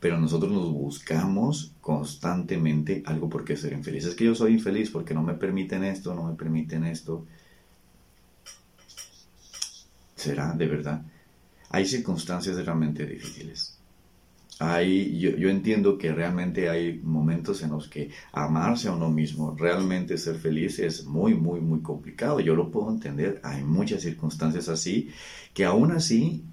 Pero 0.00 0.18
nosotros 0.18 0.50
nos 0.50 0.72
buscamos 0.72 1.72
constantemente 1.80 3.04
algo 3.06 3.28
por 3.28 3.44
qué 3.44 3.56
ser 3.56 3.72
infelices. 3.72 4.10
Es 4.10 4.16
que 4.16 4.24
yo 4.24 4.34
soy 4.34 4.54
infeliz 4.54 4.90
porque 4.90 5.14
no 5.14 5.22
me 5.22 5.34
permiten 5.34 5.84
esto, 5.84 6.12
no 6.12 6.24
me 6.24 6.34
permiten 6.34 6.84
esto. 6.84 7.24
¿Será 10.16 10.54
de 10.54 10.66
verdad? 10.66 11.02
Hay 11.70 11.86
circunstancias 11.86 12.56
realmente 12.56 13.06
difíciles 13.06 13.71
yo, 14.82 15.48
entiendo 15.48 15.98
que 15.98 16.12
realmente 16.12 16.68
hay 16.68 17.00
momentos 17.02 17.62
en 17.62 17.70
los 17.70 17.88
que 17.88 18.10
amarse 18.32 18.88
a 18.88 18.92
uno 18.92 19.10
mismo, 19.10 19.56
realmente 19.58 20.18
ser 20.18 20.36
feliz 20.36 20.78
es 20.78 21.04
muy, 21.04 21.34
muy, 21.34 21.60
muy 21.60 21.80
complicado. 21.80 22.40
Yo 22.40 22.54
lo 22.54 22.70
puedo 22.70 22.90
entender. 22.90 23.40
Hay 23.42 23.64
muchas 23.64 24.02
circunstancias 24.02 24.68
así 24.68 25.10
que 25.54 25.64
aún 25.64 25.92
así, 25.92 26.44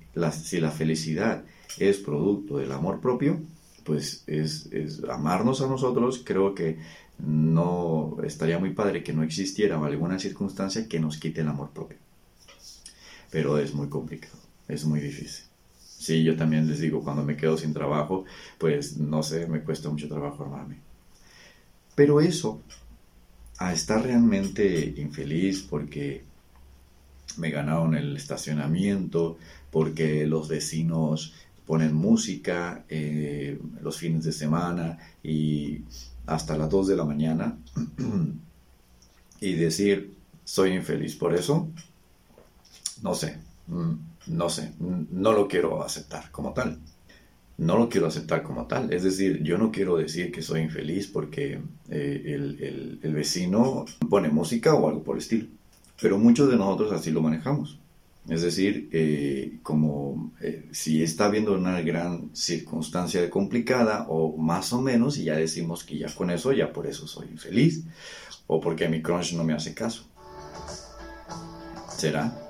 si 0.44 0.60
la 0.60 0.72
felicidad 0.72 1.44
es 1.78 1.98
producto 1.98 2.58
del 2.58 2.72
amor 2.72 3.00
propio, 3.00 3.42
pues 3.84 4.24
es, 4.28 4.70
amarnos 5.10 5.62
a 5.62 5.68
nosotros. 5.68 6.22
Creo 6.26 6.56
que 6.56 6.80
no 7.20 8.18
estaría 8.24 8.60
muy 8.60 8.74
padre 8.74 9.04
que 9.04 9.14
no 9.14 9.24
existiera 9.24 9.84
alguna 9.84 10.20
circunstancia 10.20 10.88
que 10.88 11.00
nos 11.00 11.18
quite 11.18 11.42
el 11.42 11.48
amor 11.48 11.72
propio. 11.72 11.98
Pero 13.30 13.60
es 13.60 13.74
muy 13.74 13.88
complicado, 13.90 14.38
es 14.68 14.86
muy 14.86 15.00
difícil. 15.00 15.49
Sí, 16.00 16.24
yo 16.24 16.38
también 16.38 16.66
les 16.66 16.80
digo, 16.80 17.04
cuando 17.04 17.24
me 17.24 17.36
quedo 17.36 17.58
sin 17.58 17.74
trabajo, 17.74 18.24
pues 18.58 18.98
no 18.98 19.22
sé, 19.22 19.48
me 19.48 19.62
cuesta 19.62 19.90
mucho 19.90 20.08
trabajo 20.08 20.44
armarme. 20.44 20.78
Pero 21.94 22.22
eso, 22.22 22.62
a 23.58 23.74
estar 23.74 24.02
realmente 24.02 24.94
infeliz 24.96 25.62
porque 25.70 26.24
me 27.36 27.52
ganaron 27.52 27.96
el 27.96 28.16
estacionamiento, 28.16 29.38
porque 29.72 30.26
los 30.26 30.48
vecinos 30.48 31.34
ponen 31.68 31.94
música 31.94 32.86
eh, 32.88 33.60
los 33.82 33.98
fines 33.98 34.24
de 34.24 34.32
semana 34.32 34.98
y 35.22 35.82
hasta 36.28 36.58
las 36.58 36.70
2 36.70 36.88
de 36.88 36.96
la 36.96 37.04
mañana 37.04 37.58
y 39.42 39.54
decir 39.54 40.14
soy 40.46 40.72
infeliz 40.72 41.16
por 41.16 41.36
eso, 41.36 41.68
no 43.04 43.14
sé, 43.14 43.38
mm, 43.68 44.09
no 44.28 44.50
sé, 44.50 44.74
no 44.80 45.34
lo 45.34 45.48
quiero 45.48 45.84
aceptar 45.84 46.32
como 46.32 46.54
tal. 46.54 46.80
No 47.58 47.78
lo 47.78 47.90
quiero 47.90 48.08
aceptar 48.08 48.42
como 48.42 48.68
tal. 48.68 48.94
Es 48.94 49.04
decir, 49.04 49.44
yo 49.44 49.58
no 49.58 49.72
quiero 49.72 49.98
decir 49.98 50.32
que 50.32 50.42
soy 50.42 50.62
infeliz 50.62 51.08
porque 51.08 51.60
eh, 51.90 52.24
el, 52.26 53.14
vecino 53.14 53.86
pone 54.10 54.30
música 54.30 54.74
o 54.76 54.88
algo 54.88 55.04
por 55.04 55.18
el 55.18 55.22
estilo. 55.22 55.48
Pero 56.02 56.18
muchos 56.18 56.50
de 56.50 56.56
nosotros 56.56 56.94
así 56.94 57.12
lo 57.12 57.22
manejamos. 57.22 57.78
Es 58.30 58.44
decir, 58.44 58.90
eh, 58.94 59.60
como 59.62 60.32
eh, 60.40 60.70
si 60.72 61.04
está 61.04 61.26
habiendo 61.26 61.54
una 61.54 61.82
gran 61.82 62.30
circunstancia 62.34 63.30
complicada 63.30 64.06
o 64.08 64.38
más 64.38 64.72
o 64.72 64.82
menos 64.82 65.18
y 65.18 65.26
ya 65.26 65.36
decimos 65.36 65.84
que 65.84 65.98
ya 65.98 66.14
con 66.14 66.30
eso, 66.30 66.54
ya 66.54 66.72
por 66.72 66.88
eso 66.88 67.08
soy 67.08 67.28
infeliz 67.28 67.84
o 68.48 68.62
porque 68.62 68.88
mi 68.88 69.02
crunch 69.02 69.34
no 69.34 69.44
me 69.44 69.54
hace 69.54 69.74
caso. 69.74 70.06
¿Será? 71.98 72.49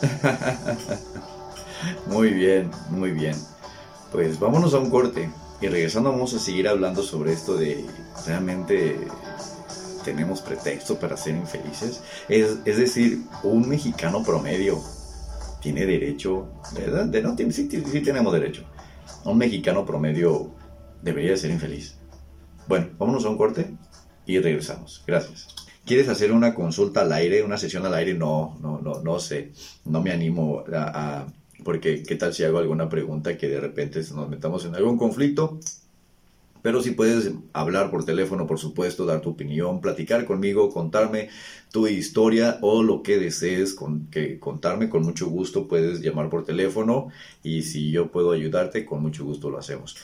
muy 2.06 2.30
bien, 2.30 2.70
muy 2.90 3.10
bien. 3.10 3.34
Pues 4.12 4.38
vámonos 4.38 4.74
a 4.74 4.78
un 4.78 4.90
corte 4.90 5.30
y 5.60 5.68
regresando 5.68 6.12
vamos 6.12 6.34
a 6.34 6.38
seguir 6.38 6.68
hablando 6.68 7.02
sobre 7.02 7.32
esto 7.32 7.56
de 7.56 7.84
realmente 8.26 8.98
tenemos 10.04 10.40
pretexto 10.40 10.98
para 10.98 11.16
ser 11.16 11.34
infelices. 11.34 12.02
Es, 12.28 12.64
decir, 12.64 13.22
un 13.42 13.68
mexicano 13.68 14.22
promedio 14.22 14.80
tiene 15.60 15.84
derecho, 15.84 16.48
¿verdad? 16.74 17.06
De, 17.06 17.22
no, 17.22 17.36
sí, 17.36 17.68
sí 17.68 18.00
tenemos 18.00 18.32
derecho. 18.32 18.64
Un 19.24 19.38
mexicano 19.38 19.84
promedio 19.84 20.54
debería 21.02 21.36
ser 21.36 21.50
infeliz. 21.50 21.96
Bueno, 22.68 22.88
vámonos 22.98 23.24
a 23.24 23.30
un 23.30 23.36
corte 23.36 23.76
y 24.26 24.38
regresamos. 24.38 25.02
Gracias. 25.06 25.65
¿Quieres 25.86 26.08
hacer 26.08 26.32
una 26.32 26.52
consulta 26.52 27.02
al 27.02 27.12
aire, 27.12 27.44
una 27.44 27.56
sesión 27.58 27.86
al 27.86 27.94
aire? 27.94 28.12
No, 28.12 28.58
no, 28.60 28.80
no, 28.80 29.02
no 29.02 29.20
sé. 29.20 29.52
No 29.84 30.02
me 30.02 30.10
animo 30.10 30.64
a, 30.74 31.26
porque 31.64 32.02
qué 32.02 32.16
tal 32.16 32.34
si 32.34 32.42
hago 32.42 32.58
alguna 32.58 32.88
pregunta 32.88 33.38
que 33.38 33.48
de 33.48 33.60
repente 33.60 34.00
nos 34.12 34.28
metamos 34.28 34.64
en 34.64 34.74
algún 34.74 34.98
conflicto. 34.98 35.60
Pero 36.60 36.82
si 36.82 36.90
puedes 36.90 37.30
hablar 37.52 37.92
por 37.92 38.04
teléfono, 38.04 38.48
por 38.48 38.58
supuesto, 38.58 39.06
dar 39.06 39.20
tu 39.20 39.30
opinión, 39.30 39.80
platicar 39.80 40.24
conmigo, 40.24 40.70
contarme 40.70 41.28
tu 41.70 41.86
historia 41.86 42.58
o 42.62 42.82
lo 42.82 43.04
que 43.04 43.18
desees 43.18 43.72
con, 43.72 44.08
que 44.08 44.40
contarme, 44.40 44.88
con 44.88 45.02
mucho 45.02 45.28
gusto 45.28 45.68
puedes 45.68 46.00
llamar 46.00 46.28
por 46.30 46.44
teléfono 46.44 47.10
y 47.44 47.62
si 47.62 47.92
yo 47.92 48.10
puedo 48.10 48.32
ayudarte, 48.32 48.84
con 48.84 49.02
mucho 49.02 49.24
gusto 49.24 49.50
lo 49.50 49.58
hacemos. 49.58 49.96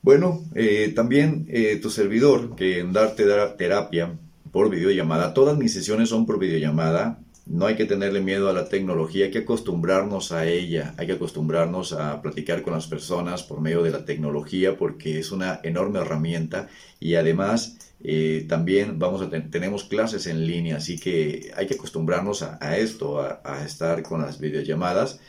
Bueno, 0.00 0.40
eh, 0.54 0.92
también 0.96 1.46
eh, 1.50 1.76
tu 1.82 1.90
servidor, 1.90 2.56
que 2.56 2.78
en 2.78 2.94
Darte 2.94 3.24
Terapia 3.58 4.16
por 4.56 4.70
videollamada. 4.70 5.34
Todas 5.34 5.58
mis 5.58 5.74
sesiones 5.74 6.08
son 6.08 6.24
por 6.24 6.38
videollamada. 6.38 7.18
No 7.44 7.66
hay 7.66 7.76
que 7.76 7.84
tenerle 7.84 8.22
miedo 8.22 8.48
a 8.48 8.54
la 8.54 8.70
tecnología, 8.70 9.26
hay 9.26 9.30
que 9.30 9.40
acostumbrarnos 9.40 10.32
a 10.32 10.46
ella, 10.46 10.94
hay 10.96 11.08
que 11.08 11.12
acostumbrarnos 11.12 11.92
a 11.92 12.22
platicar 12.22 12.62
con 12.62 12.72
las 12.72 12.86
personas 12.86 13.42
por 13.42 13.60
medio 13.60 13.82
de 13.82 13.90
la 13.90 14.06
tecnología 14.06 14.78
porque 14.78 15.18
es 15.18 15.30
una 15.30 15.60
enorme 15.62 15.98
herramienta 15.98 16.70
y 16.98 17.16
además 17.16 17.76
eh, 18.02 18.46
también 18.48 18.98
vamos 18.98 19.20
a 19.20 19.28
tenemos 19.28 19.84
clases 19.84 20.26
en 20.26 20.46
línea, 20.46 20.78
así 20.78 20.98
que 20.98 21.52
hay 21.54 21.66
que 21.66 21.74
acostumbrarnos 21.74 22.40
a, 22.40 22.78
esto, 22.78 23.20
a, 23.20 23.42
a 23.44 23.62
estar 23.62 24.02
con 24.02 24.22
las 24.22 24.40
videollamadas. 24.40 25.20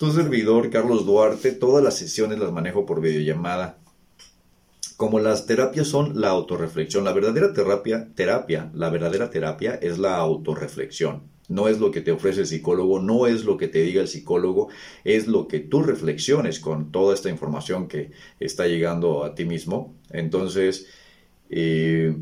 Tu 0.00 0.10
servidor, 0.10 0.70
Carlos 0.70 1.06
Duarte, 1.06 1.52
todas 1.52 1.84
las 1.84 1.96
sesiones 1.96 2.40
las 2.40 2.50
manejo 2.50 2.84
por 2.86 3.00
videollamada 3.00 3.78
como 4.96 5.18
las 5.20 5.46
terapias 5.46 5.88
son 5.88 6.20
la 6.20 6.28
autorreflexión, 6.28 7.04
la 7.04 7.12
verdadera 7.12 7.52
terapia, 7.52 8.08
terapia, 8.14 8.70
la 8.74 8.90
verdadera 8.90 9.30
terapia 9.30 9.74
es 9.74 9.98
la 9.98 10.16
autorreflexión. 10.16 11.22
No 11.48 11.68
es 11.68 11.78
lo 11.78 11.90
que 11.90 12.00
te 12.00 12.12
ofrece 12.12 12.40
el 12.40 12.46
psicólogo, 12.46 13.00
no 13.00 13.26
es 13.26 13.44
lo 13.44 13.56
que 13.58 13.68
te 13.68 13.82
diga 13.82 14.00
el 14.00 14.08
psicólogo, 14.08 14.68
es 15.04 15.26
lo 15.26 15.46
que 15.46 15.60
tú 15.60 15.82
reflexiones 15.82 16.58
con 16.58 16.90
toda 16.90 17.12
esta 17.14 17.28
información 17.28 17.86
que 17.86 18.12
está 18.40 18.66
llegando 18.66 19.24
a 19.24 19.34
ti 19.34 19.44
mismo. 19.44 19.94
Entonces, 20.10 20.86
eh, 21.50 22.16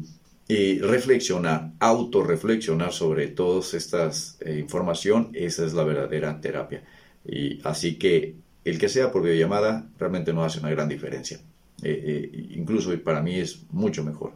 reflexionar, 0.83 1.73
autorreflexionar 1.79 2.93
sobre 2.93 3.29
todas 3.29 3.75
estas 3.75 4.39
eh, 4.41 4.59
información, 4.59 5.31
esa 5.35 5.65
es 5.65 5.73
la 5.75 5.85
verdadera 5.85 6.41
terapia. 6.41 6.85
Y 7.25 7.61
así 7.65 7.97
que 7.99 8.37
el 8.65 8.79
que 8.79 8.89
sea 8.89 9.13
por 9.13 9.23
videollamada 9.23 9.89
realmente 9.99 10.33
no 10.33 10.45
hace 10.45 10.61
una 10.61 10.71
gran 10.71 10.89
diferencia. 10.89 11.41
Eh, 11.83 12.31
eh, 12.33 12.47
incluso 12.57 12.97
para 13.03 13.23
mí 13.23 13.39
es 13.39 13.65
mucho 13.71 14.05
mejor. 14.05 14.35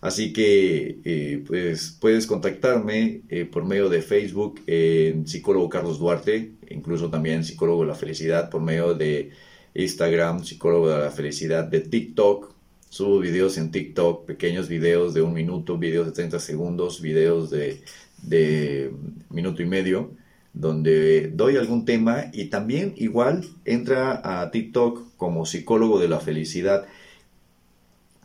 Así 0.00 0.32
que 0.32 1.00
eh, 1.04 1.42
pues 1.46 1.96
puedes 1.98 2.26
contactarme 2.26 3.22
por 3.50 3.64
medio 3.64 3.88
de 3.88 4.02
Facebook 4.02 4.60
en 4.66 5.26
psicólogo 5.26 5.70
Carlos 5.70 5.98
Duarte, 5.98 6.52
incluso 6.68 7.08
también 7.08 7.42
psicólogo 7.42 7.82
de 7.82 7.88
la 7.88 7.94
felicidad 7.94 8.50
por 8.50 8.60
medio 8.60 8.94
de 8.94 9.30
Instagram, 9.74 10.44
psicólogo 10.44 10.90
de 10.90 10.98
la 10.98 11.10
felicidad 11.10 11.64
de 11.64 11.80
TikTok. 11.80 12.52
Subo 12.90 13.18
videos 13.18 13.56
en 13.56 13.70
TikTok, 13.70 14.26
pequeños 14.26 14.68
videos 14.68 15.14
de 15.14 15.22
un 15.22 15.32
minuto, 15.32 15.78
videos 15.78 16.06
de 16.06 16.12
30 16.12 16.38
segundos, 16.38 17.00
videos 17.00 17.50
de, 17.50 17.80
de 18.22 18.92
minuto 19.30 19.62
y 19.62 19.66
medio 19.66 20.10
donde 20.54 21.32
doy 21.34 21.56
algún 21.56 21.84
tema 21.84 22.26
y 22.32 22.46
también 22.46 22.94
igual 22.96 23.44
entra 23.64 24.20
a 24.24 24.50
TikTok 24.52 25.16
como 25.16 25.46
psicólogo 25.46 25.98
de 25.98 26.08
la 26.08 26.20
felicidad. 26.20 26.86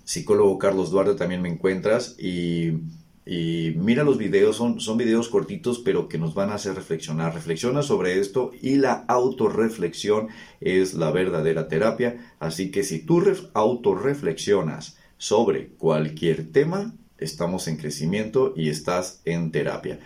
Psicólogo 0.05 0.59
Carlos 0.59 0.91
Duarte 0.91 1.15
también 1.15 1.41
me 1.41 1.49
encuentras 1.49 2.15
y, 2.19 2.73
mira 3.25 4.03
los 4.03 4.17
videos, 4.17 4.55
son, 4.55 4.79
son 4.79 4.97
videos 4.97 5.29
cortitos 5.29 5.79
pero 5.79 6.07
que 6.07 6.17
nos 6.19 6.35
van 6.35 6.51
a 6.51 6.55
hacer 6.55 6.75
reflexionar. 6.75 7.33
Reflexiona 7.33 7.81
sobre 7.81 8.19
esto 8.19 8.51
y 8.61 8.75
la 8.75 9.05
autorreflexión 9.07 10.27
es 10.61 10.93
la 10.93 11.11
verdadera 11.11 11.67
terapia. 11.67 12.33
Así 12.39 12.69
que 12.69 12.83
si 12.83 12.99
tú 12.99 13.23
autorreflexionas 13.53 14.97
sobre 15.17 15.69
cualquier 15.69 16.51
tema, 16.51 16.93
estamos 17.17 17.67
en 17.67 17.77
crecimiento 17.77 18.53
y 18.55 18.69
estás 18.69 19.21
en 19.25 19.51
terapia. 19.51 19.99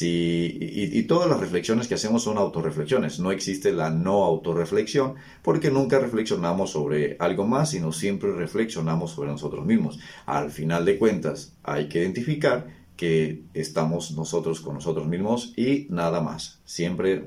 Y, 0.00 1.02
todas 1.04 1.30
las 1.30 1.40
reflexiones 1.40 1.88
que 1.88 1.94
hacemos 1.94 2.22
son 2.22 2.36
autorreflexiones. 2.36 3.20
No 3.20 3.32
existe 3.32 3.72
la 3.72 3.88
no 3.90 4.24
autorreflexión 4.24 5.14
porque 5.42 5.70
nunca 5.70 5.98
reflexionamos 5.98 6.70
sobre 6.72 7.16
algo 7.18 7.46
más, 7.46 7.70
sino 7.70 7.92
siempre 7.92 8.32
reflexionamos 8.32 9.12
sobre 9.12 9.30
nosotros 9.30 9.64
mismos. 9.64 9.98
Al 10.26 10.50
final 10.50 10.84
de 10.84 10.98
cuentas, 10.98 11.54
hay 11.62 11.88
que 11.88 12.00
identificar 12.00 12.66
que 12.96 13.44
estamos 13.54 14.10
nosotros 14.10 14.60
con 14.60 14.74
nosotros 14.74 15.06
mismos 15.06 15.54
y 15.56 15.86
nada 15.88 16.20
más. 16.20 16.60
Siempre, 16.64 17.24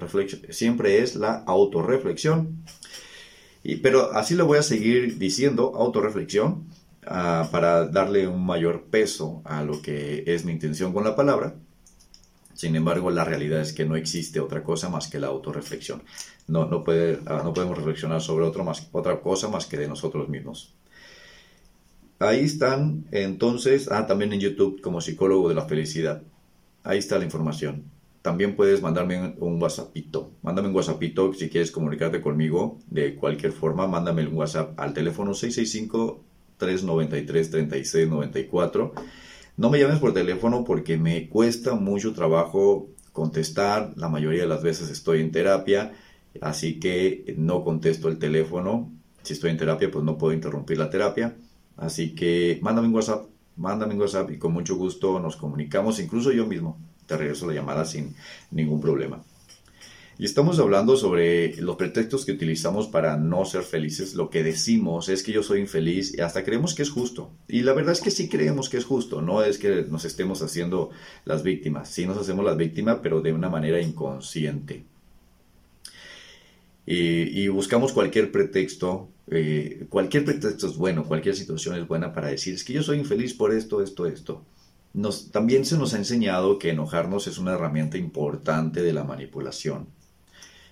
siempre 0.49 0.99
es 0.99 1.15
la 1.15 1.43
autorreflexión. 1.47 2.63
Y, 3.63 3.77
pero 3.77 4.11
así 4.13 4.35
lo 4.35 4.45
voy 4.45 4.59
a 4.59 4.63
seguir 4.63 5.17
diciendo, 5.17 5.73
autorreflexión, 5.75 6.67
ah, 7.07 7.47
para 7.51 7.87
darle 7.87 8.27
un 8.27 8.45
mayor 8.45 8.83
peso 8.83 9.41
a 9.45 9.63
lo 9.63 9.81
que 9.81 10.23
es 10.27 10.45
mi 10.45 10.51
intención 10.51 10.93
con 10.93 11.03
la 11.03 11.15
palabra. 11.15 11.55
Sin 12.61 12.75
embargo, 12.75 13.09
la 13.09 13.25
realidad 13.25 13.59
es 13.61 13.73
que 13.73 13.85
no 13.85 13.95
existe 13.95 14.39
otra 14.39 14.61
cosa 14.61 14.87
más 14.87 15.07
que 15.07 15.19
la 15.19 15.25
autorreflexión. 15.25 16.03
No, 16.47 16.67
no, 16.67 16.83
puede, 16.83 17.17
ah, 17.25 17.41
no 17.43 17.55
podemos 17.55 17.75
reflexionar 17.75 18.21
sobre 18.21 18.45
más, 18.63 18.87
otra 18.91 19.19
cosa 19.19 19.47
más 19.47 19.65
que 19.65 19.77
de 19.77 19.87
nosotros 19.87 20.29
mismos. 20.29 20.71
Ahí 22.19 22.41
están, 22.41 23.05
entonces, 23.09 23.89
ah, 23.91 24.05
también 24.05 24.31
en 24.31 24.41
YouTube 24.41 24.79
como 24.79 25.01
psicólogo 25.01 25.49
de 25.49 25.55
la 25.55 25.65
felicidad. 25.65 26.21
Ahí 26.83 26.99
está 26.99 27.17
la 27.17 27.25
información. 27.25 27.85
También 28.21 28.55
puedes 28.55 28.79
mandarme 28.83 29.33
un 29.39 29.59
WhatsAppito. 29.59 30.29
Mándame 30.43 30.67
un 30.67 30.75
WhatsAppito 30.75 31.33
si 31.33 31.49
quieres 31.49 31.71
comunicarte 31.71 32.21
conmigo 32.21 32.77
de 32.91 33.15
cualquier 33.15 33.53
forma. 33.53 33.87
Mándame 33.87 34.27
un 34.27 34.35
WhatsApp 34.35 34.79
al 34.79 34.93
teléfono 34.93 35.33
665 35.33 36.23
393 36.57 37.49
3694 37.49 38.93
no 39.61 39.69
me 39.69 39.77
llames 39.77 39.99
por 39.99 40.11
teléfono 40.11 40.63
porque 40.63 40.97
me 40.97 41.29
cuesta 41.29 41.75
mucho 41.75 42.13
trabajo 42.13 42.89
contestar. 43.13 43.93
La 43.95 44.09
mayoría 44.09 44.41
de 44.41 44.47
las 44.47 44.63
veces 44.63 44.89
estoy 44.89 45.21
en 45.21 45.31
terapia, 45.31 45.93
así 46.41 46.79
que 46.79 47.35
no 47.37 47.63
contesto 47.63 48.09
el 48.09 48.17
teléfono. 48.17 48.91
Si 49.21 49.33
estoy 49.33 49.51
en 49.51 49.57
terapia, 49.57 49.91
pues 49.91 50.03
no 50.03 50.17
puedo 50.17 50.33
interrumpir 50.33 50.79
la 50.79 50.89
terapia. 50.89 51.35
Así 51.77 52.15
que 52.15 52.57
mándame 52.63 52.87
un 52.87 52.95
WhatsApp, 52.95 53.27
mándame 53.55 53.93
un 53.93 54.01
WhatsApp 54.01 54.31
y 54.31 54.39
con 54.39 54.51
mucho 54.51 54.75
gusto 54.77 55.19
nos 55.19 55.35
comunicamos. 55.35 55.99
Incluso 55.99 56.31
yo 56.31 56.47
mismo 56.47 56.79
te 57.05 57.15
regreso 57.15 57.45
la 57.45 57.53
llamada 57.53 57.85
sin 57.85 58.15
ningún 58.49 58.81
problema. 58.81 59.21
Y 60.21 60.25
estamos 60.25 60.59
hablando 60.59 60.97
sobre 60.97 61.59
los 61.63 61.77
pretextos 61.77 62.25
que 62.25 62.33
utilizamos 62.33 62.85
para 62.85 63.17
no 63.17 63.43
ser 63.43 63.63
felices. 63.63 64.13
Lo 64.13 64.29
que 64.29 64.43
decimos 64.43 65.09
es 65.09 65.23
que 65.23 65.31
yo 65.31 65.41
soy 65.41 65.61
infeliz 65.61 66.15
y 66.15 66.21
hasta 66.21 66.43
creemos 66.43 66.75
que 66.75 66.83
es 66.83 66.91
justo. 66.91 67.31
Y 67.47 67.63
la 67.63 67.73
verdad 67.73 67.93
es 67.93 68.01
que 68.01 68.11
sí 68.11 68.29
creemos 68.29 68.69
que 68.69 68.77
es 68.77 68.85
justo, 68.85 69.23
no 69.23 69.43
es 69.43 69.57
que 69.57 69.83
nos 69.89 70.05
estemos 70.05 70.43
haciendo 70.43 70.91
las 71.25 71.41
víctimas. 71.41 71.89
Sí 71.89 72.05
nos 72.05 72.19
hacemos 72.19 72.45
las 72.45 72.55
víctimas, 72.55 72.99
pero 73.01 73.21
de 73.21 73.33
una 73.33 73.49
manera 73.49 73.81
inconsciente. 73.81 74.83
Y, 76.85 77.47
buscamos 77.47 77.91
cualquier 77.91 78.31
pretexto, 78.31 79.09
eh, 79.31 79.87
cualquier 79.89 80.23
pretexto 80.23 80.67
es 80.67 80.77
bueno, 80.77 81.03
cualquier 81.03 81.35
situación 81.35 81.77
es 81.77 81.87
buena 81.87 82.13
para 82.13 82.27
decir, 82.27 82.53
es 82.53 82.63
que 82.63 82.73
yo 82.73 82.83
soy 82.83 82.99
infeliz 82.99 83.33
por 83.33 83.55
esto, 83.55 83.81
esto, 83.81 84.05
esto. 84.05 84.45
Nos, 84.93 85.31
también 85.31 85.65
se 85.65 85.79
nos 85.79 85.95
ha 85.95 85.97
enseñado 85.97 86.59
que 86.59 86.69
enojarnos 86.69 87.25
es 87.25 87.39
una 87.39 87.53
herramienta 87.53 87.97
importante 87.97 88.83
de 88.83 88.93
la 88.93 89.03
manipulación. 89.03 89.87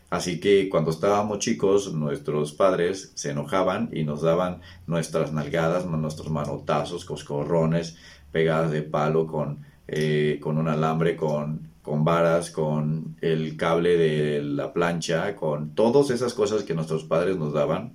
Así 0.10 0.40
que 0.40 0.70
cuando 0.70 0.90
estábamos 0.90 1.40
chicos, 1.40 1.94
nuestros 1.94 2.54
padres 2.54 3.12
se 3.14 3.30
enojaban 3.32 3.90
y 3.94 4.04
nos 4.04 4.22
daban 4.22 4.62
nuestras 4.88 5.34
nalgadas, 5.34 5.86
nuestros 5.86 6.32
manotazos, 6.32 7.06
coscorrones, 7.06 7.98
pegadas 8.32 8.72
de 8.72 8.82
palo 8.82 9.28
con, 9.28 9.66
eh, 9.88 10.40
con 10.42 10.58
un 10.58 10.68
alambre, 10.68 11.16
con, 11.16 11.70
con 11.84 12.04
varas, 12.04 12.50
con 12.50 13.18
el 13.22 13.56
cable 13.56 13.98
de 13.98 14.42
la 14.42 14.74
plancha, 14.74 15.36
con 15.36 15.76
todas 15.76 16.10
esas 16.10 16.34
cosas 16.34 16.64
que 16.64 16.74
nuestros 16.74 17.04
padres 17.04 17.38
nos 17.38 17.54
daban. 17.54 17.94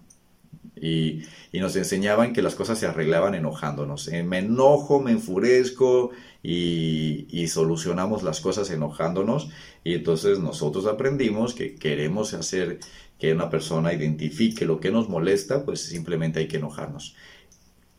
Y, 0.77 1.23
y, 1.51 1.61
nos 1.61 1.77
enseñaban 1.77 2.33
que 2.33 2.43
las 2.43 2.57
cosas 2.57 2.79
se 2.79 2.87
arreglaban 2.87 3.35
enojándonos. 3.35 4.09
Eh, 4.09 4.23
me 4.23 4.39
enojo, 4.39 5.01
me 5.01 5.13
enfurezco 5.13 6.11
y, 6.45 7.49
solucionamos 7.49 8.23
las 8.23 8.41
cosas 8.41 8.71
enojándonos. 8.71 9.49
Y 9.83 9.95
entonces 9.95 10.39
nosotros 10.39 10.87
aprendimos 10.87 11.55
que 11.55 11.75
queremos 11.75 12.35
hacer 12.35 12.81
que 13.19 13.33
una 13.33 13.49
persona 13.49 13.93
identifique 13.93 14.67
lo 14.67 14.79
que 14.81 14.91
nos 14.91 15.09
molesta, 15.09 15.65
pues 15.65 15.81
simplemente 15.81 16.41
hay 16.41 16.49
que 16.49 16.59
enojarnos. 16.59 17.17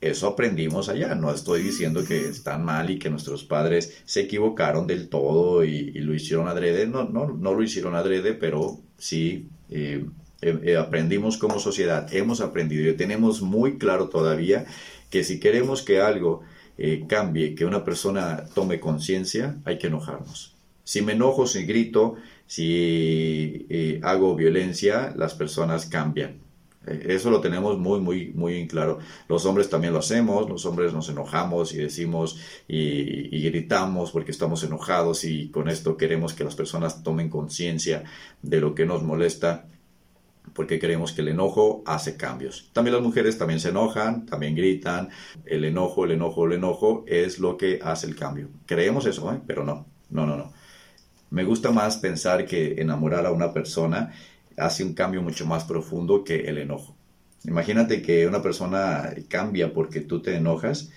Eso 0.02 0.28
aprendimos 0.28 0.90
allá, 0.90 1.16
no 1.16 1.32
estoy 1.32 1.64
diciendo 1.64 2.04
que 2.06 2.28
están 2.28 2.64
mal 2.64 2.90
y 2.92 3.00
que 3.00 3.10
nuestros 3.10 3.44
padres 3.44 4.04
se 4.06 4.22
equivocaron 4.22 4.86
del 4.86 5.10
todo 5.10 5.64
y, 5.64 5.92
lo 5.94 6.14
hicieron 6.14 6.48
adrede, 6.48 6.86
no, 6.86 7.06
no, 7.06 7.28
no 7.28 7.54
lo 7.54 7.64
hicieron 7.64 7.96
adrede, 7.96 8.34
pero 8.34 8.80
sí 8.98 9.48
eh, 9.70 10.06
eh, 10.42 10.60
eh, 10.64 10.78
aprendimos 10.78 11.38
como 11.38 11.60
sociedad, 11.60 12.14
hemos 12.14 12.42
aprendido. 12.42 12.88
Y 12.90 12.96
tenemos 12.96 13.42
muy 13.42 13.80
claro 13.80 14.10
todavía 14.10 14.66
que 15.10 15.24
si 15.24 15.40
queremos 15.40 15.82
que 15.82 16.02
algo 16.02 16.44
eh, 16.78 17.06
cambie, 17.08 17.56
que 17.56 17.66
una 17.66 17.84
persona 17.84 18.46
tome 18.54 18.80
conciencia, 18.80 19.58
hay 19.66 19.78
que 19.78 19.88
enojarnos. 19.88 20.56
Si 20.84 21.02
me 21.02 21.14
enojo, 21.14 21.48
si 21.48 21.66
grito, 21.66 22.16
si 22.48 23.66
eh, 23.70 24.00
hago 24.04 24.36
violencia, 24.36 25.14
las 25.16 25.34
personas 25.34 25.86
cambian. 25.86 26.40
Eh, 26.86 27.08
eso 27.10 27.32
lo 27.32 27.42
tenemos 27.42 27.80
muy, 27.80 28.00
muy, 28.02 28.32
muy 28.36 28.58
en 28.58 28.68
claro. 28.68 29.00
Los 29.30 29.46
hombres 29.46 29.70
también 29.70 29.94
lo 29.94 30.00
hacemos, 30.00 30.50
los 30.50 30.66
hombres 30.66 30.94
nos 30.94 31.10
enojamos 31.10 31.74
y 31.74 31.78
decimos 31.78 32.40
y 32.68 33.42
gritamos 33.42 34.12
porque 34.12 34.32
estamos 34.32 34.64
enojados 34.64 35.24
y 35.24 35.50
con 35.50 35.70
esto 35.70 35.98
queremos 35.98 36.34
que 36.34 36.44
las 36.44 36.56
personas 36.56 37.04
tomen 37.04 37.30
conciencia 37.30 38.04
de 38.42 38.60
lo 38.60 38.76
que 38.76 38.86
nos 38.86 39.02
molesta 39.02 39.66
porque 40.56 40.80
creemos 40.80 41.12
que 41.12 41.22
el 41.22 41.28
enojo 41.28 41.84
hace 41.86 42.16
cambios. 42.16 42.70
También 42.72 42.96
las 42.96 43.04
mujeres 43.04 43.38
también 43.38 43.60
se 43.60 43.70
enojan, 43.70 44.26
también 44.26 44.56
gritan. 44.56 45.10
El 45.46 45.66
enojo, 45.66 46.06
el 46.06 46.12
enojo, 46.12 46.46
el 46.46 46.54
enojo 46.54 47.04
es 47.08 47.40
lo 47.40 47.58
que 47.58 47.80
hace 47.84 48.08
el 48.08 48.16
cambio. 48.16 48.48
Creemos 48.66 49.06
eso, 49.06 49.32
¿eh? 49.34 49.42
pero 49.46 49.66
no, 49.66 49.86
no, 50.10 50.26
no, 50.26 50.38
no. 50.38 50.54
Me 51.30 51.44
gusta 51.44 51.72
más 51.72 51.98
pensar 51.98 52.46
que 52.46 52.82
enamorar 52.82 53.26
a 53.26 53.34
una 53.34 53.52
persona 53.52 54.14
hace 54.56 54.86
un 54.86 54.94
cambio 54.94 55.22
mucho 55.22 55.46
más 55.46 55.66
profundo 55.66 56.24
que 56.24 56.48
el 56.48 56.58
enojo. 56.58 56.96
Imagínate 57.44 58.02
que 58.02 58.26
una 58.26 58.42
persona 58.42 59.14
cambia 59.28 59.74
porque 59.74 60.00
tú 60.00 60.22
te 60.22 60.38
enojas 60.38 60.90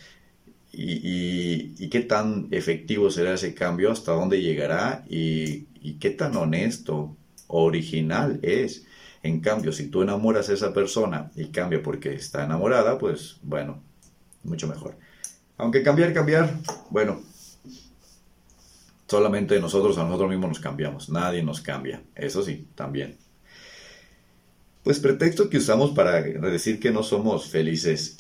y, 0.73 1.89
qué 1.89 2.01
tan 2.01 2.47
efectivo 2.53 3.11
será 3.11 3.35
ese 3.35 3.55
cambio, 3.55 3.91
hasta 3.91 4.13
dónde 4.13 4.41
llegará 4.41 5.05
y, 5.09 5.67
y 5.83 5.95
qué 5.95 6.11
tan 6.11 6.37
honesto, 6.37 7.17
original 7.49 8.39
es. 8.43 8.87
En 9.23 9.41
cambio, 9.41 9.73
si 9.73 9.89
tú 9.89 10.03
enamoras 10.03 10.49
a 10.49 10.53
esa 10.53 10.73
persona 10.73 11.31
y 11.35 11.47
cambia 11.47 11.83
porque 11.83 12.15
está 12.15 12.45
enamorada, 12.45 12.99
pues 12.99 13.39
bueno, 13.43 13.83
mucho 14.45 14.69
mejor. 14.69 14.97
Aunque 15.57 15.83
cambiar, 15.83 16.13
cambiar, 16.13 16.55
bueno, 16.91 17.21
solamente 19.09 19.59
nosotros 19.61 19.99
a 19.99 20.05
nosotros 20.05 20.31
mismos 20.31 20.51
nos 20.51 20.61
cambiamos, 20.61 21.09
nadie 21.09 21.43
nos 21.43 21.61
cambia, 21.61 22.03
eso 22.15 22.43
sí, 22.43 22.67
también. 22.77 23.17
Pues 24.85 25.01
pretexto 25.01 25.51
que 25.51 25.59
usamos 25.59 25.91
para 25.91 26.23
decir 26.23 26.79
que 26.79 26.93
no 26.93 27.03
somos 27.03 27.51
felices. 27.51 28.17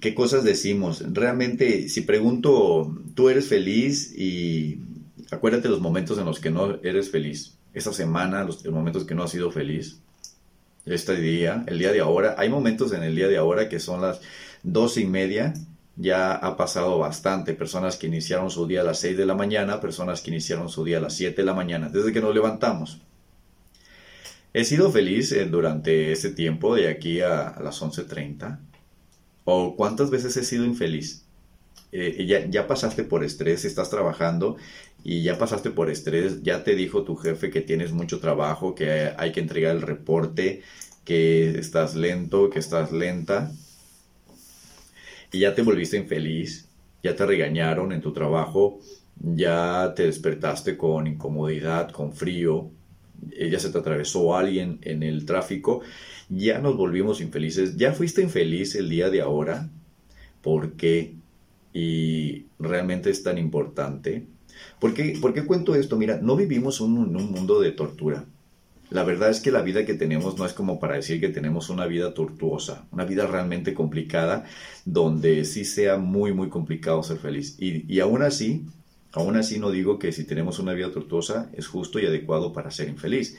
¿Qué 0.00 0.14
cosas 0.14 0.44
decimos? 0.44 1.02
Realmente, 1.12 1.88
si 1.88 2.02
pregunto, 2.02 2.94
¿tú 3.14 3.30
eres 3.30 3.48
feliz? 3.48 4.12
Y 4.16 4.80
acuérdate 5.30 5.68
los 5.68 5.80
momentos 5.80 6.18
en 6.18 6.26
los 6.26 6.40
que 6.40 6.50
no 6.50 6.78
eres 6.82 7.10
feliz 7.10 7.56
esa 7.74 7.92
semana, 7.92 8.44
los, 8.44 8.64
momentos 8.66 9.04
que 9.04 9.14
no 9.14 9.24
has 9.24 9.30
sido 9.30 9.50
feliz, 9.50 9.98
este 10.86 11.16
día, 11.16 11.64
el 11.66 11.78
día 11.78 11.92
de 11.92 12.00
ahora. 12.00 12.36
Hay 12.38 12.48
momentos 12.48 12.92
en 12.92 13.02
el 13.02 13.16
día 13.16 13.28
de 13.28 13.36
ahora 13.36 13.68
que 13.68 13.80
son 13.80 14.00
las 14.00 14.20
doce 14.62 15.00
y 15.00 15.06
media. 15.06 15.54
Ya 15.96 16.32
ha 16.32 16.56
pasado 16.56 16.98
bastante. 16.98 17.54
Personas 17.54 17.96
que 17.96 18.06
iniciaron 18.06 18.50
su 18.50 18.66
día 18.66 18.80
a 18.80 18.84
las 18.84 18.98
6 19.00 19.16
de 19.16 19.26
la 19.26 19.34
mañana, 19.34 19.80
personas 19.80 20.20
que 20.20 20.30
iniciaron 20.30 20.68
su 20.68 20.84
día 20.84 20.98
a 20.98 21.00
las 21.00 21.14
7 21.14 21.36
de 21.36 21.46
la 21.46 21.54
mañana, 21.54 21.88
desde 21.88 22.12
que 22.12 22.20
nos 22.20 22.34
levantamos. 22.34 23.00
He 24.52 24.64
sido 24.64 24.92
feliz 24.92 25.32
eh, 25.32 25.46
durante 25.46 26.12
ese 26.12 26.30
tiempo, 26.30 26.76
de 26.76 26.88
aquí 26.88 27.20
a, 27.20 27.56
las 27.60 27.82
11.30. 27.82 28.60
¿O 29.44 29.76
cuántas 29.76 30.10
veces 30.10 30.36
he 30.36 30.44
sido 30.44 30.64
infeliz? 30.64 31.24
Eh, 31.96 32.26
ya, 32.50 32.66
pasaste 32.66 33.04
por 33.04 33.22
estrés, 33.22 33.64
estás 33.64 33.88
trabajando 33.88 34.56
y 35.04 35.22
ya 35.22 35.38
pasaste 35.38 35.70
por 35.70 35.90
estrés, 35.90 36.42
ya 36.42 36.64
te 36.64 36.74
dijo 36.74 37.04
tu 37.04 37.14
jefe 37.14 37.50
que 37.50 37.60
tienes 37.60 37.92
mucho 37.92 38.18
trabajo, 38.18 38.74
que 38.74 39.12
hay 39.16 39.30
que 39.30 39.38
entregar 39.38 39.76
el 39.76 39.82
reporte, 39.82 40.62
que 41.04 41.56
estás 41.56 41.94
lento, 41.94 42.50
que 42.50 42.58
estás 42.58 42.90
lenta, 42.90 43.52
y 45.30 45.38
ya 45.38 45.54
te 45.54 45.62
volviste 45.62 45.96
infeliz, 45.96 46.68
ya 47.04 47.14
te 47.14 47.26
regañaron 47.26 47.92
en 47.92 48.00
tu 48.00 48.12
trabajo, 48.12 48.80
ya 49.16 49.92
te 49.94 50.06
despertaste 50.06 50.76
con 50.76 51.06
incomodidad, 51.06 51.92
con 51.92 52.12
frío, 52.12 52.72
ya 53.38 53.60
se 53.60 53.70
te 53.70 53.78
atravesó 53.78 54.36
alguien 54.36 54.80
en 54.82 55.04
el 55.04 55.26
tráfico, 55.26 55.82
ya 56.28 56.58
nos 56.58 56.76
volvimos 56.76 57.20
infelices, 57.20 57.76
ya 57.76 57.92
fuiste 57.92 58.20
infeliz 58.20 58.74
el 58.74 58.88
día 58.88 59.10
de 59.10 59.20
ahora, 59.20 59.70
¿por 60.42 60.72
qué? 60.72 61.14
Y 61.74 62.46
realmente 62.58 63.10
es 63.10 63.22
tan 63.22 63.36
importante 63.36 64.26
¿Por 64.80 64.94
qué, 64.94 65.44
cuento 65.46 65.74
esto? 65.74 65.96
Mira, 65.96 66.18
no 66.20 66.36
vivimos 66.36 66.80
en 66.80 66.98
un 66.98 67.12
mundo 67.30 67.60
de 67.60 67.72
tortura. 67.72 68.26
La 68.90 69.02
verdad 69.02 69.30
es 69.30 69.40
que 69.40 69.50
la 69.50 69.62
vida 69.62 69.84
que 69.86 69.94
tenemos 69.94 70.38
no 70.38 70.44
es 70.44 70.52
como 70.52 70.78
para 70.78 70.96
decir 70.96 71.20
que 71.20 71.30
tenemos 71.30 71.70
una 71.70 71.86
vida 71.86 72.12
tortuosa, 72.12 72.86
una 72.92 73.04
vida 73.04 73.26
realmente 73.26 73.74
complicada, 73.74 74.44
donde 74.84 75.44
sí 75.44 75.64
sea 75.64 75.96
muy, 75.96 76.32
muy 76.32 76.48
complicado 76.48 77.02
ser 77.02 77.18
feliz. 77.18 77.56
Y, 77.58 77.92
y 77.92 78.00
aún 78.00 78.22
así, 78.22 78.66
aún 79.12 79.36
así 79.36 79.58
no 79.58 79.70
digo 79.70 79.98
que 79.98 80.12
si 80.12 80.24
tenemos 80.24 80.58
una 80.58 80.74
vida 80.74 80.92
tortuosa 80.92 81.50
es 81.54 81.66
justo 81.66 81.98
y 81.98 82.06
adecuado 82.06 82.52
para 82.52 82.70
ser 82.70 82.88
infeliz. 82.88 83.36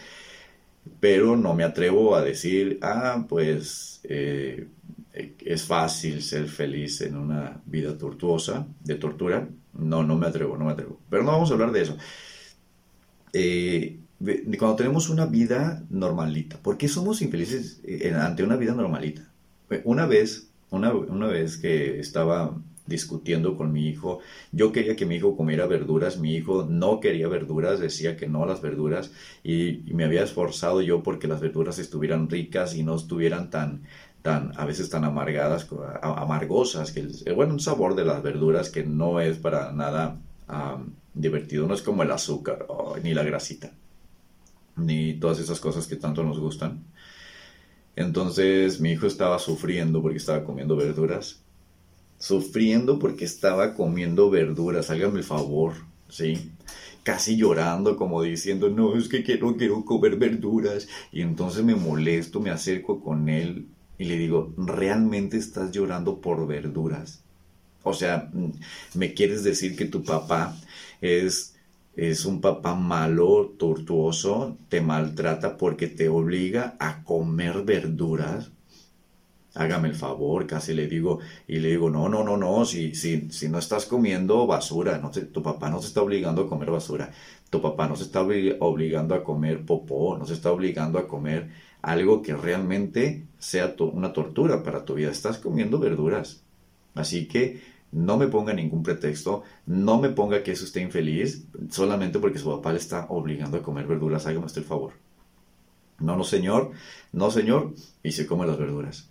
Pero 0.99 1.35
no 1.35 1.53
me 1.53 1.63
atrevo 1.63 2.15
a 2.15 2.23
decir, 2.23 2.79
ah, 2.81 3.25
pues 3.29 4.01
eh, 4.03 4.67
es 5.15 5.63
fácil 5.63 6.21
ser 6.21 6.47
feliz 6.47 7.01
en 7.01 7.15
una 7.17 7.61
vida 7.65 7.97
tortuosa, 7.97 8.67
de 8.83 8.95
tortura. 8.95 9.47
No, 9.73 10.03
no 10.03 10.17
me 10.17 10.27
atrevo, 10.27 10.57
no 10.57 10.65
me 10.65 10.71
atrevo. 10.71 10.99
Pero 11.09 11.23
no 11.23 11.31
vamos 11.31 11.49
a 11.49 11.53
hablar 11.53 11.71
de 11.71 11.81
eso. 11.81 11.97
Eh, 13.33 13.99
cuando 14.57 14.75
tenemos 14.75 15.09
una 15.09 15.25
vida 15.25 15.83
normalita, 15.89 16.57
¿por 16.57 16.77
qué 16.77 16.87
somos 16.87 17.21
infelices 17.21 17.81
eh, 17.83 18.13
ante 18.13 18.43
una 18.43 18.55
vida 18.55 18.73
normalita? 18.73 19.29
Una 19.83 20.05
vez, 20.05 20.49
una, 20.69 20.93
una 20.93 21.27
vez 21.27 21.57
que 21.57 21.99
estaba 21.99 22.55
discutiendo 22.85 23.57
con 23.57 23.71
mi 23.71 23.87
hijo. 23.87 24.19
Yo 24.51 24.71
quería 24.71 24.95
que 24.95 25.05
mi 25.05 25.15
hijo 25.15 25.35
comiera 25.35 25.65
verduras, 25.65 26.17
mi 26.17 26.35
hijo 26.35 26.65
no 26.69 26.99
quería 26.99 27.27
verduras, 27.27 27.79
decía 27.79 28.15
que 28.15 28.27
no 28.27 28.43
a 28.43 28.47
las 28.47 28.61
verduras 28.61 29.11
y, 29.43 29.83
me 29.95 30.03
había 30.03 30.23
esforzado 30.23 30.81
yo 30.81 31.03
porque 31.03 31.27
las 31.27 31.41
verduras 31.41 31.79
estuvieran 31.79 32.29
ricas 32.29 32.75
y 32.75 32.83
no 32.83 32.95
estuvieran 32.95 33.49
tan, 33.49 33.83
tan, 34.25 34.53
a 34.57 34.65
veces 34.65 34.89
tan 34.89 35.03
amargadas, 35.03 35.67
amargosas, 36.01 36.91
que 36.91 37.01
el, 37.01 37.35
bueno, 37.35 37.53
un 37.53 37.59
sabor 37.59 37.93
de 37.93 38.05
las 38.05 38.23
verduras 38.23 38.71
que 38.71 38.83
no 38.83 39.19
es 39.19 39.37
para 39.37 39.71
nada 39.71 40.17
divertido, 41.13 41.67
no 41.67 41.75
es 41.75 41.83
como 41.83 42.01
el 42.01 42.09
azúcar, 42.09 42.65
ni 43.03 43.13
la 43.13 43.21
grasita, 43.21 43.71
ni 44.77 45.13
todas 45.13 45.37
esas 45.37 45.59
cosas 45.59 45.85
que 45.85 45.95
tanto 45.95 46.23
nos 46.23 46.39
gustan. 46.39 46.85
Entonces 47.95 48.81
mi 48.81 48.93
hijo 48.93 49.05
estaba 49.05 49.37
sufriendo 49.37 50.01
porque 50.01 50.17
estaba 50.17 50.43
comiendo 50.43 50.75
verduras, 50.75 51.43
sufriendo 52.17 52.97
porque 52.97 53.25
estaba 53.25 53.75
comiendo 53.75 54.31
verduras, 54.31 54.89
hágame 54.89 55.19
el 55.19 55.23
favor, 55.23 55.73
¿sí? 56.09 56.49
casi 57.03 57.37
llorando, 57.37 57.95
como 57.95 58.23
diciendo, 58.23 58.71
no, 58.71 58.97
es 58.97 59.07
que 59.07 59.21
quiero, 59.21 59.55
quiero 59.55 59.85
comer 59.85 60.15
verduras. 60.15 60.87
Y 61.11 61.21
entonces 61.21 61.63
me 61.63 61.75
molesto, 61.75 62.39
me 62.39 62.49
acerco 62.49 62.99
con 62.99 63.29
él 63.29 63.67
y 63.97 64.05
le 64.05 64.17
digo, 64.17 64.53
¿realmente 64.57 65.37
estás 65.37 65.71
llorando 65.71 66.21
por 66.21 66.47
verduras? 66.47 67.23
O 67.83 67.93
sea, 67.93 68.31
¿me 68.93 69.13
quieres 69.13 69.43
decir 69.43 69.75
que 69.75 69.85
tu 69.85 70.03
papá 70.03 70.55
es, 71.01 71.55
es 71.95 72.25
un 72.25 72.41
papá 72.41 72.75
malo, 72.75 73.53
tortuoso, 73.57 74.57
te 74.69 74.81
maltrata 74.81 75.57
porque 75.57 75.87
te 75.87 76.09
obliga 76.09 76.75
a 76.79 77.03
comer 77.03 77.63
verduras? 77.63 78.51
Hágame 79.53 79.87
el 79.87 79.95
favor, 79.95 80.45
casi 80.47 80.73
le 80.73 80.85
digo, 80.87 81.19
y 81.47 81.59
le 81.59 81.69
digo, 81.69 81.89
no, 81.89 82.09
no, 82.09 82.23
no, 82.25 82.35
no, 82.35 82.65
si, 82.65 82.93
si, 82.93 83.31
si 83.31 83.47
no 83.47 83.57
estás 83.57 83.85
comiendo 83.85 84.45
basura, 84.45 84.97
no 84.97 85.11
tu 85.11 85.41
papá 85.41 85.69
no 85.69 85.81
se 85.81 85.87
está 85.87 86.01
obligando 86.01 86.41
a 86.41 86.49
comer 86.49 86.71
basura, 86.71 87.13
tu 87.49 87.61
papá 87.61 87.87
no 87.87 87.95
se 87.95 88.03
está 88.03 88.21
obligando 88.21 89.15
a 89.15 89.23
comer 89.23 89.65
popó, 89.65 90.17
no 90.17 90.25
se 90.25 90.33
está 90.33 90.51
obligando 90.51 90.99
a 90.99 91.07
comer 91.07 91.49
algo 91.85 92.23
que 92.23 92.35
realmente 92.35 93.27
sea 93.37 93.75
una 93.79 94.11
tortura 94.11 94.63
para 94.63 94.85
tu 94.85 94.95
vida. 94.95 95.11
Estás 95.11 95.37
comiendo 95.37 95.77
verduras. 95.77 96.41
Así 96.95 97.27
que 97.27 97.61
no 97.91 98.17
me 98.17 98.27
ponga 98.27 98.53
ningún 98.53 98.81
pretexto, 98.81 99.43
no 99.67 100.01
me 100.01 100.09
ponga 100.09 100.41
que 100.41 100.51
eso 100.51 100.65
esté 100.65 100.81
infeliz 100.81 101.45
solamente 101.69 102.17
porque 102.17 102.39
su 102.39 102.49
papá 102.49 102.71
le 102.71 102.79
está 102.79 103.05
obligando 103.09 103.57
a 103.57 103.61
comer 103.61 103.85
verduras. 103.85 104.25
Hágame 104.25 104.47
usted 104.47 104.61
el 104.61 104.67
favor. 104.67 104.93
No, 105.99 106.15
no, 106.17 106.23
señor, 106.23 106.71
no, 107.13 107.29
señor, 107.29 107.73
y 108.01 108.13
se 108.13 108.25
come 108.25 108.47
las 108.47 108.57
verduras. 108.57 109.07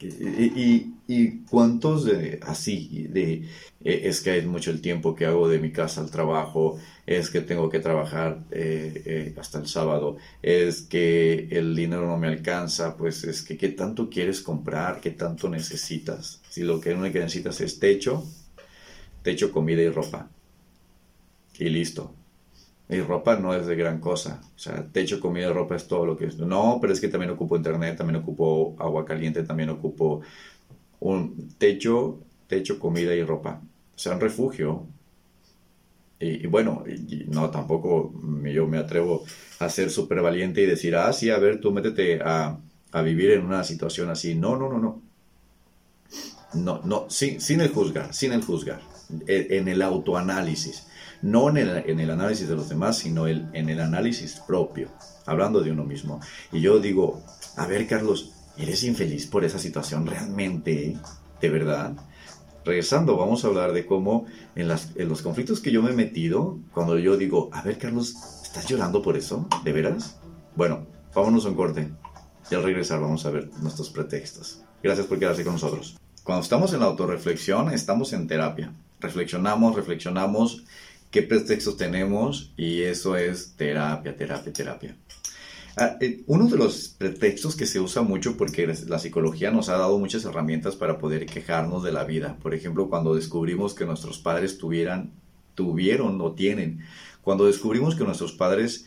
Y, 0.00 0.94
y, 1.08 1.38
cuántos 1.50 2.04
de 2.04 2.38
así, 2.42 3.08
de, 3.10 3.48
eh, 3.82 4.02
es 4.04 4.20
que 4.20 4.30
hay 4.30 4.46
mucho 4.46 4.70
el 4.70 4.80
tiempo 4.80 5.16
que 5.16 5.26
hago 5.26 5.48
de 5.48 5.58
mi 5.58 5.72
casa 5.72 6.00
al 6.00 6.10
trabajo, 6.10 6.78
es 7.04 7.30
que 7.30 7.40
tengo 7.40 7.68
que 7.68 7.80
trabajar 7.80 8.44
eh, 8.52 9.02
eh, 9.04 9.34
hasta 9.38 9.58
el 9.58 9.66
sábado, 9.66 10.16
es 10.40 10.82
que 10.82 11.48
el 11.50 11.74
dinero 11.74 12.06
no 12.06 12.16
me 12.16 12.28
alcanza, 12.28 12.96
pues 12.96 13.24
es 13.24 13.42
que 13.42 13.56
qué 13.56 13.70
tanto 13.70 14.08
quieres 14.08 14.40
comprar, 14.40 15.00
qué 15.00 15.10
tanto 15.10 15.48
necesitas. 15.48 16.40
Si 16.48 16.62
lo 16.62 16.80
que 16.80 16.94
único 16.94 17.14
que 17.14 17.20
necesitas 17.20 17.60
es 17.60 17.78
techo, 17.80 18.24
techo, 19.22 19.50
comida 19.52 19.82
y 19.82 19.88
ropa. 19.90 20.30
Y 21.58 21.68
listo. 21.70 22.14
Y 22.88 23.00
ropa 23.00 23.36
no 23.36 23.54
es 23.54 23.66
de 23.66 23.76
gran 23.76 24.00
cosa. 24.00 24.40
O 24.56 24.58
sea, 24.58 24.86
techo, 24.90 25.20
comida, 25.20 25.52
ropa 25.52 25.76
es 25.76 25.86
todo 25.86 26.06
lo 26.06 26.16
que 26.16 26.26
es. 26.26 26.38
No, 26.38 26.78
pero 26.80 26.92
es 26.92 27.00
que 27.00 27.08
también 27.08 27.30
ocupo 27.30 27.56
internet, 27.56 27.98
también 27.98 28.16
ocupo 28.16 28.76
agua 28.78 29.04
caliente, 29.04 29.42
también 29.42 29.68
ocupo 29.70 30.22
un 31.00 31.50
techo, 31.58 32.20
techo, 32.46 32.78
comida 32.78 33.14
y 33.14 33.22
ropa. 33.22 33.60
O 33.94 33.98
sea, 33.98 34.14
un 34.14 34.20
refugio. 34.20 34.86
Y, 36.20 36.46
bueno, 36.48 36.82
no, 37.28 37.50
tampoco 37.50 38.12
yo 38.44 38.66
me 38.66 38.78
atrevo 38.78 39.24
a 39.60 39.68
ser 39.68 39.90
súper 39.90 40.20
valiente 40.20 40.62
y 40.62 40.66
decir, 40.66 40.96
ah, 40.96 41.12
sí, 41.12 41.30
a 41.30 41.38
ver, 41.38 41.60
tú 41.60 41.70
métete 41.70 42.20
a, 42.22 42.58
a, 42.90 43.02
vivir 43.02 43.30
en 43.32 43.44
una 43.44 43.62
situación 43.64 44.10
así. 44.10 44.34
No, 44.34 44.56
no, 44.56 44.68
no, 44.68 44.78
no. 44.78 45.02
No, 46.54 46.80
no, 46.84 47.06
sin, 47.10 47.60
el 47.60 47.68
juzgar, 47.68 48.14
sin 48.14 48.32
el 48.32 48.42
juzgar. 48.42 48.80
En 49.26 49.68
el 49.68 49.82
autoanálisis 49.82 50.84
no 51.22 51.48
en 51.48 51.56
el, 52.00 52.10
análisis 52.10 52.48
de 52.48 52.54
los 52.54 52.68
demás, 52.68 52.98
sino 52.98 53.26
en 53.26 53.68
el 53.68 53.80
análisis 53.80 54.40
propio, 54.46 54.88
hablando 55.26 55.60
de 55.60 55.72
uno 55.72 55.84
mismo. 55.84 56.20
Y 56.52 56.60
yo 56.60 56.78
digo, 56.78 57.22
a 57.56 57.66
ver 57.66 57.86
Carlos, 57.86 58.32
¿eres 58.56 58.84
infeliz 58.84 59.26
por 59.26 59.44
esa 59.44 59.58
situación 59.58 60.06
realmente? 60.06 60.96
¿De 61.40 61.48
verdad? 61.48 61.94
Regresando, 62.64 63.16
vamos 63.16 63.44
a 63.44 63.48
hablar 63.48 63.72
de 63.72 63.86
cómo 63.86 64.26
en, 64.54 64.68
los 64.68 65.22
conflictos 65.22 65.60
que 65.60 65.72
yo 65.72 65.82
me 65.82 65.90
he 65.90 65.94
metido, 65.94 66.58
cuando 66.72 66.98
yo 66.98 67.16
digo, 67.16 67.50
a 67.52 67.62
ver 67.62 67.78
Carlos, 67.78 68.14
¿estás 68.42 68.66
llorando 68.66 69.02
por 69.02 69.16
eso? 69.16 69.48
¿De 69.64 69.72
veras? 69.72 70.20
Bueno, 70.54 70.86
vámonos 71.14 71.46
a 71.46 71.48
un 71.48 71.54
corte. 71.54 71.90
Y 72.50 72.54
al 72.54 72.62
regresar 72.62 73.00
vamos 73.00 73.26
a 73.26 73.30
ver 73.30 73.50
nuestros 73.60 73.90
pretextos. 73.90 74.62
Gracias 74.82 75.06
por 75.06 75.18
quedarse 75.18 75.44
con 75.44 75.54
nosotros. 75.54 75.98
Cuando 76.28 76.42
estamos 76.42 76.74
en 76.74 76.80
la 76.80 76.84
autorreflexión, 76.84 77.72
estamos 77.72 78.12
en 78.12 78.26
terapia. 78.26 78.70
Reflexionamos, 79.00 79.74
reflexionamos 79.74 80.62
qué 81.10 81.22
pretextos 81.22 81.78
tenemos 81.78 82.52
y 82.54 82.82
eso 82.82 83.16
es 83.16 83.54
terapia, 83.56 84.14
terapia, 84.14 84.52
terapia. 84.52 84.96
Ah, 85.78 85.96
eh, 86.02 86.20
uno 86.26 86.46
de 86.46 86.58
los 86.58 86.88
pretextos 86.88 87.56
que 87.56 87.64
se 87.64 87.80
usa 87.80 88.02
mucho 88.02 88.36
porque 88.36 88.66
la 88.66 88.98
psicología 88.98 89.50
nos 89.50 89.70
ha 89.70 89.78
dado 89.78 89.98
muchas 89.98 90.22
herramientas 90.26 90.76
para 90.76 90.98
poder 90.98 91.24
quejarnos 91.24 91.82
de 91.82 91.92
la 91.92 92.04
vida. 92.04 92.36
Por 92.42 92.52
ejemplo, 92.52 92.90
cuando 92.90 93.14
descubrimos 93.14 93.72
que 93.72 93.86
nuestros 93.86 94.18
padres 94.18 94.58
tuvieran, 94.58 95.12
tuvieron 95.54 96.20
o 96.20 96.32
tienen, 96.32 96.80
cuando 97.22 97.46
descubrimos 97.46 97.96
que 97.96 98.04
nuestros 98.04 98.32
padres 98.32 98.84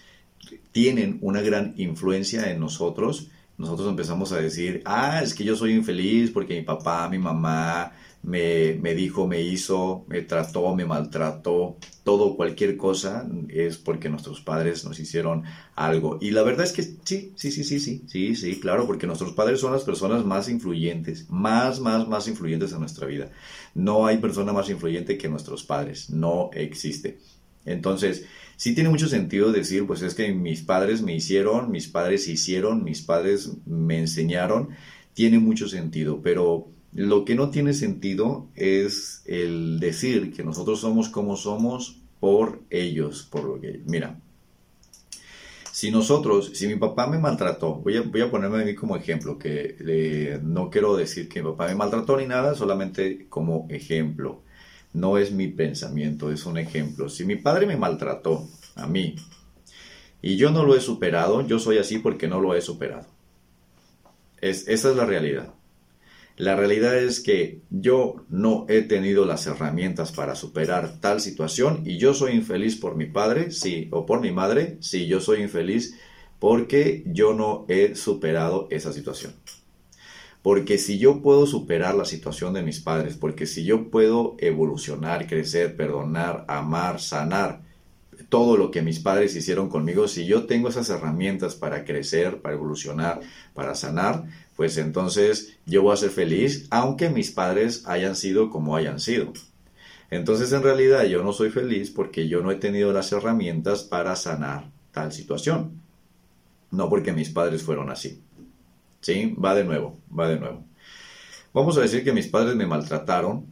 tienen 0.71 1.17
una 1.21 1.41
gran 1.41 1.73
influencia 1.77 2.51
en 2.51 2.59
nosotros, 2.59 3.31
nosotros 3.57 3.89
empezamos 3.89 4.31
a 4.31 4.37
decir, 4.41 4.81
ah, 4.85 5.21
es 5.23 5.33
que 5.33 5.43
yo 5.43 5.55
soy 5.55 5.73
infeliz 5.73 6.31
porque 6.31 6.55
mi 6.55 6.63
papá, 6.63 7.07
mi 7.09 7.19
mamá, 7.19 7.91
me, 8.23 8.75
me 8.81 8.93
dijo, 8.93 9.27
me 9.27 9.41
hizo, 9.41 10.05
me 10.07 10.21
trató, 10.21 10.75
me 10.75 10.85
maltrató, 10.85 11.77
todo, 12.03 12.35
cualquier 12.35 12.77
cosa, 12.77 13.27
es 13.49 13.77
porque 13.77 14.09
nuestros 14.09 14.41
padres 14.41 14.85
nos 14.85 14.99
hicieron 14.99 15.43
algo. 15.75 16.17
Y 16.21 16.31
la 16.31 16.43
verdad 16.43 16.65
es 16.65 16.73
que 16.73 16.83
sí, 16.83 17.33
sí, 17.35 17.51
sí, 17.51 17.63
sí, 17.63 17.79
sí, 17.79 18.03
sí, 18.07 18.35
sí, 18.35 18.59
claro, 18.59 18.85
porque 18.85 19.07
nuestros 19.07 19.33
padres 19.33 19.59
son 19.59 19.73
las 19.73 19.83
personas 19.83 20.23
más 20.25 20.49
influyentes, 20.49 21.29
más, 21.29 21.79
más, 21.79 22.07
más 22.07 22.27
influyentes 22.27 22.71
en 22.73 22.79
nuestra 22.79 23.07
vida. 23.07 23.31
No 23.73 24.05
hay 24.05 24.17
persona 24.17 24.53
más 24.53 24.69
influyente 24.69 25.17
que 25.17 25.29
nuestros 25.29 25.63
padres, 25.63 26.09
no 26.09 26.51
existe. 26.53 27.19
Entonces, 27.65 28.25
sí 28.61 28.75
tiene 28.75 28.91
mucho 28.91 29.07
sentido 29.07 29.51
decir, 29.51 29.87
pues 29.87 30.03
es 30.03 30.13
que 30.13 30.31
mis 30.35 30.61
padres 30.61 31.01
me 31.01 31.15
hicieron, 31.15 31.71
mis 31.71 31.87
padres 31.87 32.27
hicieron, 32.27 32.83
mis 32.83 33.01
padres 33.01 33.53
me 33.65 33.97
enseñaron, 33.97 34.69
tiene 35.15 35.39
mucho 35.39 35.67
sentido, 35.67 36.21
pero 36.21 36.67
lo 36.93 37.25
que 37.25 37.33
no 37.33 37.49
tiene 37.49 37.73
sentido 37.73 38.49
es 38.53 39.23
el 39.25 39.79
decir 39.79 40.31
que 40.31 40.43
nosotros 40.43 40.79
somos 40.79 41.09
como 41.09 41.37
somos 41.37 42.03
por 42.19 42.61
ellos, 42.69 43.27
por 43.31 43.45
lo 43.45 43.59
que, 43.59 43.81
mira, 43.87 44.19
si 45.71 45.89
nosotros, 45.89 46.51
si 46.53 46.67
mi 46.67 46.75
papá 46.75 47.07
me 47.07 47.17
maltrató, 47.17 47.77
voy 47.77 47.97
a, 47.97 48.03
voy 48.03 48.21
a 48.21 48.29
ponerme 48.29 48.61
a 48.61 48.65
mí 48.65 48.75
como 48.75 48.95
ejemplo, 48.95 49.39
que 49.39 49.75
eh, 49.79 50.39
no 50.43 50.69
quiero 50.69 50.95
decir 50.95 51.27
que 51.29 51.41
mi 51.41 51.49
papá 51.49 51.65
me 51.65 51.73
maltrató 51.73 52.15
ni 52.15 52.27
nada, 52.27 52.53
solamente 52.53 53.25
como 53.27 53.65
ejemplo. 53.71 54.43
No 54.93 55.17
es 55.17 55.31
mi 55.31 55.47
pensamiento, 55.47 56.31
es 56.31 56.45
un 56.45 56.57
ejemplo. 56.57 57.09
Si 57.09 57.25
mi 57.25 57.35
padre 57.35 57.65
me 57.65 57.77
maltrató 57.77 58.47
a 58.75 58.87
mí 58.87 59.15
y 60.21 60.37
yo 60.37 60.51
no 60.51 60.63
lo 60.63 60.75
he 60.75 60.81
superado, 60.81 61.45
yo 61.47 61.59
soy 61.59 61.77
así 61.77 61.99
porque 61.99 62.27
no 62.27 62.41
lo 62.41 62.55
he 62.55 62.61
superado. 62.61 63.07
Es, 64.39 64.67
esa 64.67 64.89
es 64.89 64.95
la 64.95 65.05
realidad. 65.05 65.53
La 66.37 66.55
realidad 66.55 66.97
es 66.97 67.19
que 67.19 67.61
yo 67.69 68.25
no 68.29 68.65
he 68.67 68.81
tenido 68.81 69.25
las 69.25 69.45
herramientas 69.45 70.11
para 70.11 70.35
superar 70.35 70.99
tal 70.99 71.21
situación 71.21 71.83
y 71.85 71.97
yo 71.97 72.13
soy 72.13 72.33
infeliz 72.33 72.77
por 72.77 72.95
mi 72.95 73.05
padre, 73.05 73.51
sí, 73.51 73.89
o 73.91 74.05
por 74.05 74.21
mi 74.21 74.31
madre, 74.31 74.77
sí, 74.79 75.07
yo 75.07 75.19
soy 75.19 75.41
infeliz 75.41 75.95
porque 76.39 77.03
yo 77.05 77.33
no 77.33 77.65
he 77.67 77.93
superado 77.93 78.67
esa 78.71 78.91
situación. 78.91 79.33
Porque 80.41 80.77
si 80.77 80.97
yo 80.97 81.21
puedo 81.21 81.45
superar 81.45 81.95
la 81.95 82.05
situación 82.05 82.53
de 82.53 82.63
mis 82.63 82.79
padres, 82.79 83.15
porque 83.15 83.45
si 83.45 83.63
yo 83.63 83.89
puedo 83.89 84.35
evolucionar, 84.39 85.27
crecer, 85.27 85.75
perdonar, 85.75 86.45
amar, 86.47 86.99
sanar, 86.99 87.61
todo 88.29 88.57
lo 88.57 88.71
que 88.71 88.81
mis 88.81 88.99
padres 88.99 89.35
hicieron 89.35 89.69
conmigo, 89.69 90.07
si 90.07 90.25
yo 90.25 90.45
tengo 90.45 90.69
esas 90.69 90.89
herramientas 90.89 91.55
para 91.55 91.85
crecer, 91.85 92.41
para 92.41 92.55
evolucionar, 92.55 93.21
para 93.53 93.75
sanar, 93.75 94.25
pues 94.55 94.77
entonces 94.77 95.57
yo 95.65 95.83
voy 95.83 95.93
a 95.93 95.97
ser 95.97 96.11
feliz, 96.11 96.67
aunque 96.69 97.09
mis 97.09 97.31
padres 97.31 97.87
hayan 97.87 98.15
sido 98.15 98.49
como 98.49 98.75
hayan 98.75 98.99
sido. 98.99 99.33
Entonces 100.09 100.51
en 100.51 100.63
realidad 100.63 101.05
yo 101.05 101.23
no 101.23 101.33
soy 101.33 101.49
feliz 101.49 101.89
porque 101.89 102.27
yo 102.27 102.41
no 102.41 102.51
he 102.51 102.55
tenido 102.55 102.91
las 102.91 103.11
herramientas 103.11 103.83
para 103.83 104.15
sanar 104.15 104.69
tal 104.91 105.11
situación. 105.11 105.81
No 106.69 106.89
porque 106.89 107.13
mis 107.13 107.29
padres 107.29 107.63
fueron 107.63 107.89
así. 107.89 108.21
¿Sí? 109.01 109.35
Va 109.43 109.55
de 109.55 109.63
nuevo, 109.63 109.99
va 110.17 110.29
de 110.29 110.39
nuevo. 110.39 110.65
Vamos 111.53 111.77
a 111.77 111.81
decir 111.81 112.03
que 112.03 112.13
mis 112.13 112.27
padres 112.27 112.55
me 112.55 112.65
maltrataron 112.65 113.45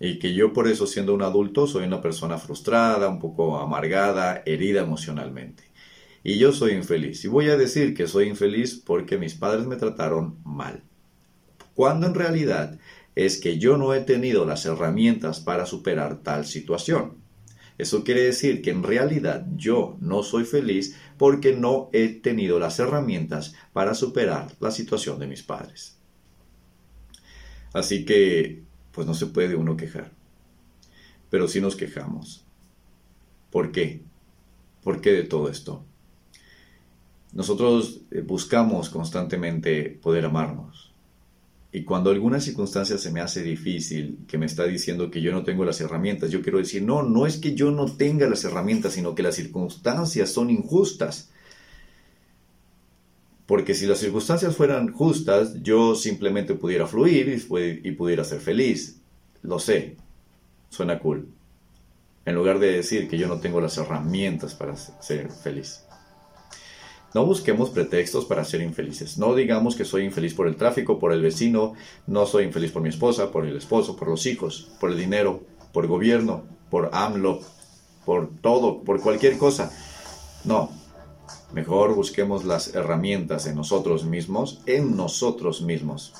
y 0.00 0.18
que 0.18 0.34
yo 0.34 0.52
por 0.52 0.68
eso 0.68 0.86
siendo 0.86 1.14
un 1.14 1.22
adulto 1.22 1.66
soy 1.66 1.84
una 1.84 2.00
persona 2.00 2.38
frustrada, 2.38 3.08
un 3.08 3.18
poco 3.20 3.58
amargada, 3.58 4.42
herida 4.46 4.82
emocionalmente. 4.82 5.64
Y 6.24 6.38
yo 6.38 6.52
soy 6.52 6.72
infeliz. 6.72 7.24
Y 7.24 7.28
voy 7.28 7.48
a 7.50 7.56
decir 7.56 7.94
que 7.94 8.08
soy 8.08 8.28
infeliz 8.28 8.82
porque 8.84 9.16
mis 9.16 9.34
padres 9.34 9.66
me 9.66 9.76
trataron 9.76 10.38
mal. 10.44 10.82
Cuando 11.74 12.06
en 12.06 12.14
realidad 12.14 12.78
es 13.14 13.40
que 13.40 13.58
yo 13.58 13.76
no 13.76 13.94
he 13.94 14.00
tenido 14.00 14.44
las 14.44 14.66
herramientas 14.66 15.40
para 15.40 15.66
superar 15.66 16.22
tal 16.22 16.44
situación. 16.46 17.25
Eso 17.78 18.04
quiere 18.04 18.22
decir 18.22 18.62
que 18.62 18.70
en 18.70 18.82
realidad 18.82 19.46
yo 19.54 19.98
no 20.00 20.22
soy 20.22 20.44
feliz 20.44 20.96
porque 21.18 21.54
no 21.54 21.90
he 21.92 22.08
tenido 22.08 22.58
las 22.58 22.78
herramientas 22.78 23.54
para 23.72 23.94
superar 23.94 24.54
la 24.60 24.70
situación 24.70 25.18
de 25.18 25.26
mis 25.26 25.42
padres. 25.42 25.98
Así 27.72 28.04
que 28.04 28.62
pues 28.92 29.06
no 29.06 29.12
se 29.12 29.26
puede 29.26 29.56
uno 29.56 29.76
quejar. 29.76 30.10
Pero 31.28 31.48
sí 31.48 31.60
nos 31.60 31.76
quejamos. 31.76 32.46
¿Por 33.50 33.72
qué? 33.72 34.02
¿Por 34.82 35.02
qué 35.02 35.12
de 35.12 35.24
todo 35.24 35.50
esto? 35.50 35.84
Nosotros 37.32 38.00
eh, 38.10 38.22
buscamos 38.22 38.88
constantemente 38.88 39.98
poder 40.00 40.24
amarnos. 40.24 40.85
Y 41.76 41.84
cuando 41.84 42.08
alguna 42.08 42.40
circunstancia 42.40 42.96
se 42.96 43.12
me 43.12 43.20
hace 43.20 43.42
difícil, 43.42 44.20
que 44.26 44.38
me 44.38 44.46
está 44.46 44.64
diciendo 44.64 45.10
que 45.10 45.20
yo 45.20 45.30
no 45.30 45.44
tengo 45.44 45.62
las 45.62 45.78
herramientas, 45.78 46.30
yo 46.30 46.40
quiero 46.40 46.56
decir, 46.56 46.82
no, 46.82 47.02
no 47.02 47.26
es 47.26 47.36
que 47.36 47.54
yo 47.54 47.70
no 47.70 47.84
tenga 47.84 48.26
las 48.30 48.44
herramientas, 48.44 48.94
sino 48.94 49.14
que 49.14 49.22
las 49.22 49.34
circunstancias 49.34 50.32
son 50.32 50.48
injustas. 50.48 51.28
Porque 53.44 53.74
si 53.74 53.84
las 53.84 53.98
circunstancias 53.98 54.56
fueran 54.56 54.90
justas, 54.90 55.62
yo 55.62 55.94
simplemente 55.94 56.54
pudiera 56.54 56.86
fluir 56.86 57.28
y, 57.84 57.92
pudiera 57.92 58.24
ser 58.24 58.40
feliz. 58.40 59.02
Lo 59.42 59.58
sé, 59.58 59.96
suena 60.70 60.98
cool. 60.98 61.28
En 62.24 62.36
lugar 62.36 62.58
de 62.58 62.72
decir 62.72 63.06
que 63.06 63.18
yo 63.18 63.28
no 63.28 63.38
tengo 63.38 63.60
las 63.60 63.76
herramientas 63.76 64.54
para 64.54 64.76
ser 64.76 65.30
feliz. 65.30 65.85
No 67.14 67.24
busquemos 67.24 67.70
pretextos 67.70 68.24
para 68.26 68.44
ser 68.44 68.60
infelices. 68.60 69.16
No 69.18 69.34
digamos 69.34 69.74
que 69.76 69.84
soy 69.84 70.04
infeliz 70.04 70.34
por 70.34 70.48
el 70.48 70.56
tráfico, 70.56 70.98
por 70.98 71.12
el 71.12 71.22
vecino, 71.22 71.74
no 72.06 72.26
soy 72.26 72.44
infeliz 72.44 72.72
por 72.72 72.82
mi 72.82 72.90
esposa, 72.90 73.30
por 73.30 73.46
el 73.46 73.56
esposo, 73.56 73.96
por 73.96 74.08
los 74.08 74.26
hijos, 74.26 74.70
por 74.80 74.90
el 74.90 74.98
dinero, 74.98 75.42
por 75.72 75.84
el 75.84 75.90
gobierno, 75.90 76.44
por 76.70 76.90
AMLO, 76.92 77.40
por 78.04 78.28
todo, 78.40 78.82
por 78.82 79.00
cualquier 79.00 79.38
cosa. 79.38 79.70
No, 80.44 80.70
Mejor 81.52 81.94
busquemos 81.94 82.44
las 82.44 82.74
herramientas 82.74 83.46
en 83.46 83.54
nosotros 83.54 84.04
mismos, 84.04 84.60
en 84.66 84.96
nosotros 84.96 85.62
mismos, 85.62 86.12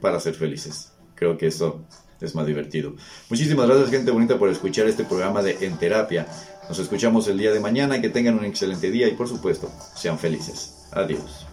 para 0.00 0.20
ser 0.20 0.34
felices. 0.34 0.92
Creo 1.14 1.36
que 1.36 1.46
eso 1.46 1.82
es 2.20 2.34
más 2.34 2.46
divertido. 2.46 2.94
Muchísimas 3.28 3.66
gracias 3.66 3.90
gente 3.90 4.10
bonita 4.10 4.38
por 4.38 4.48
escuchar 4.48 4.86
este 4.86 5.04
programa 5.04 5.42
de 5.42 5.64
En 5.64 5.76
Terapia. 5.76 6.26
Nos 6.70 6.78
escuchamos 6.78 7.26
el 7.26 7.36
día 7.36 7.50
de 7.50 7.58
mañana, 7.58 8.00
que 8.00 8.10
tengan 8.10 8.38
un 8.38 8.44
excelente 8.44 8.92
día 8.92 9.08
y 9.08 9.14
por 9.14 9.26
supuesto, 9.26 9.68
sean 9.96 10.20
felices. 10.20 10.86
Adiós. 10.92 11.44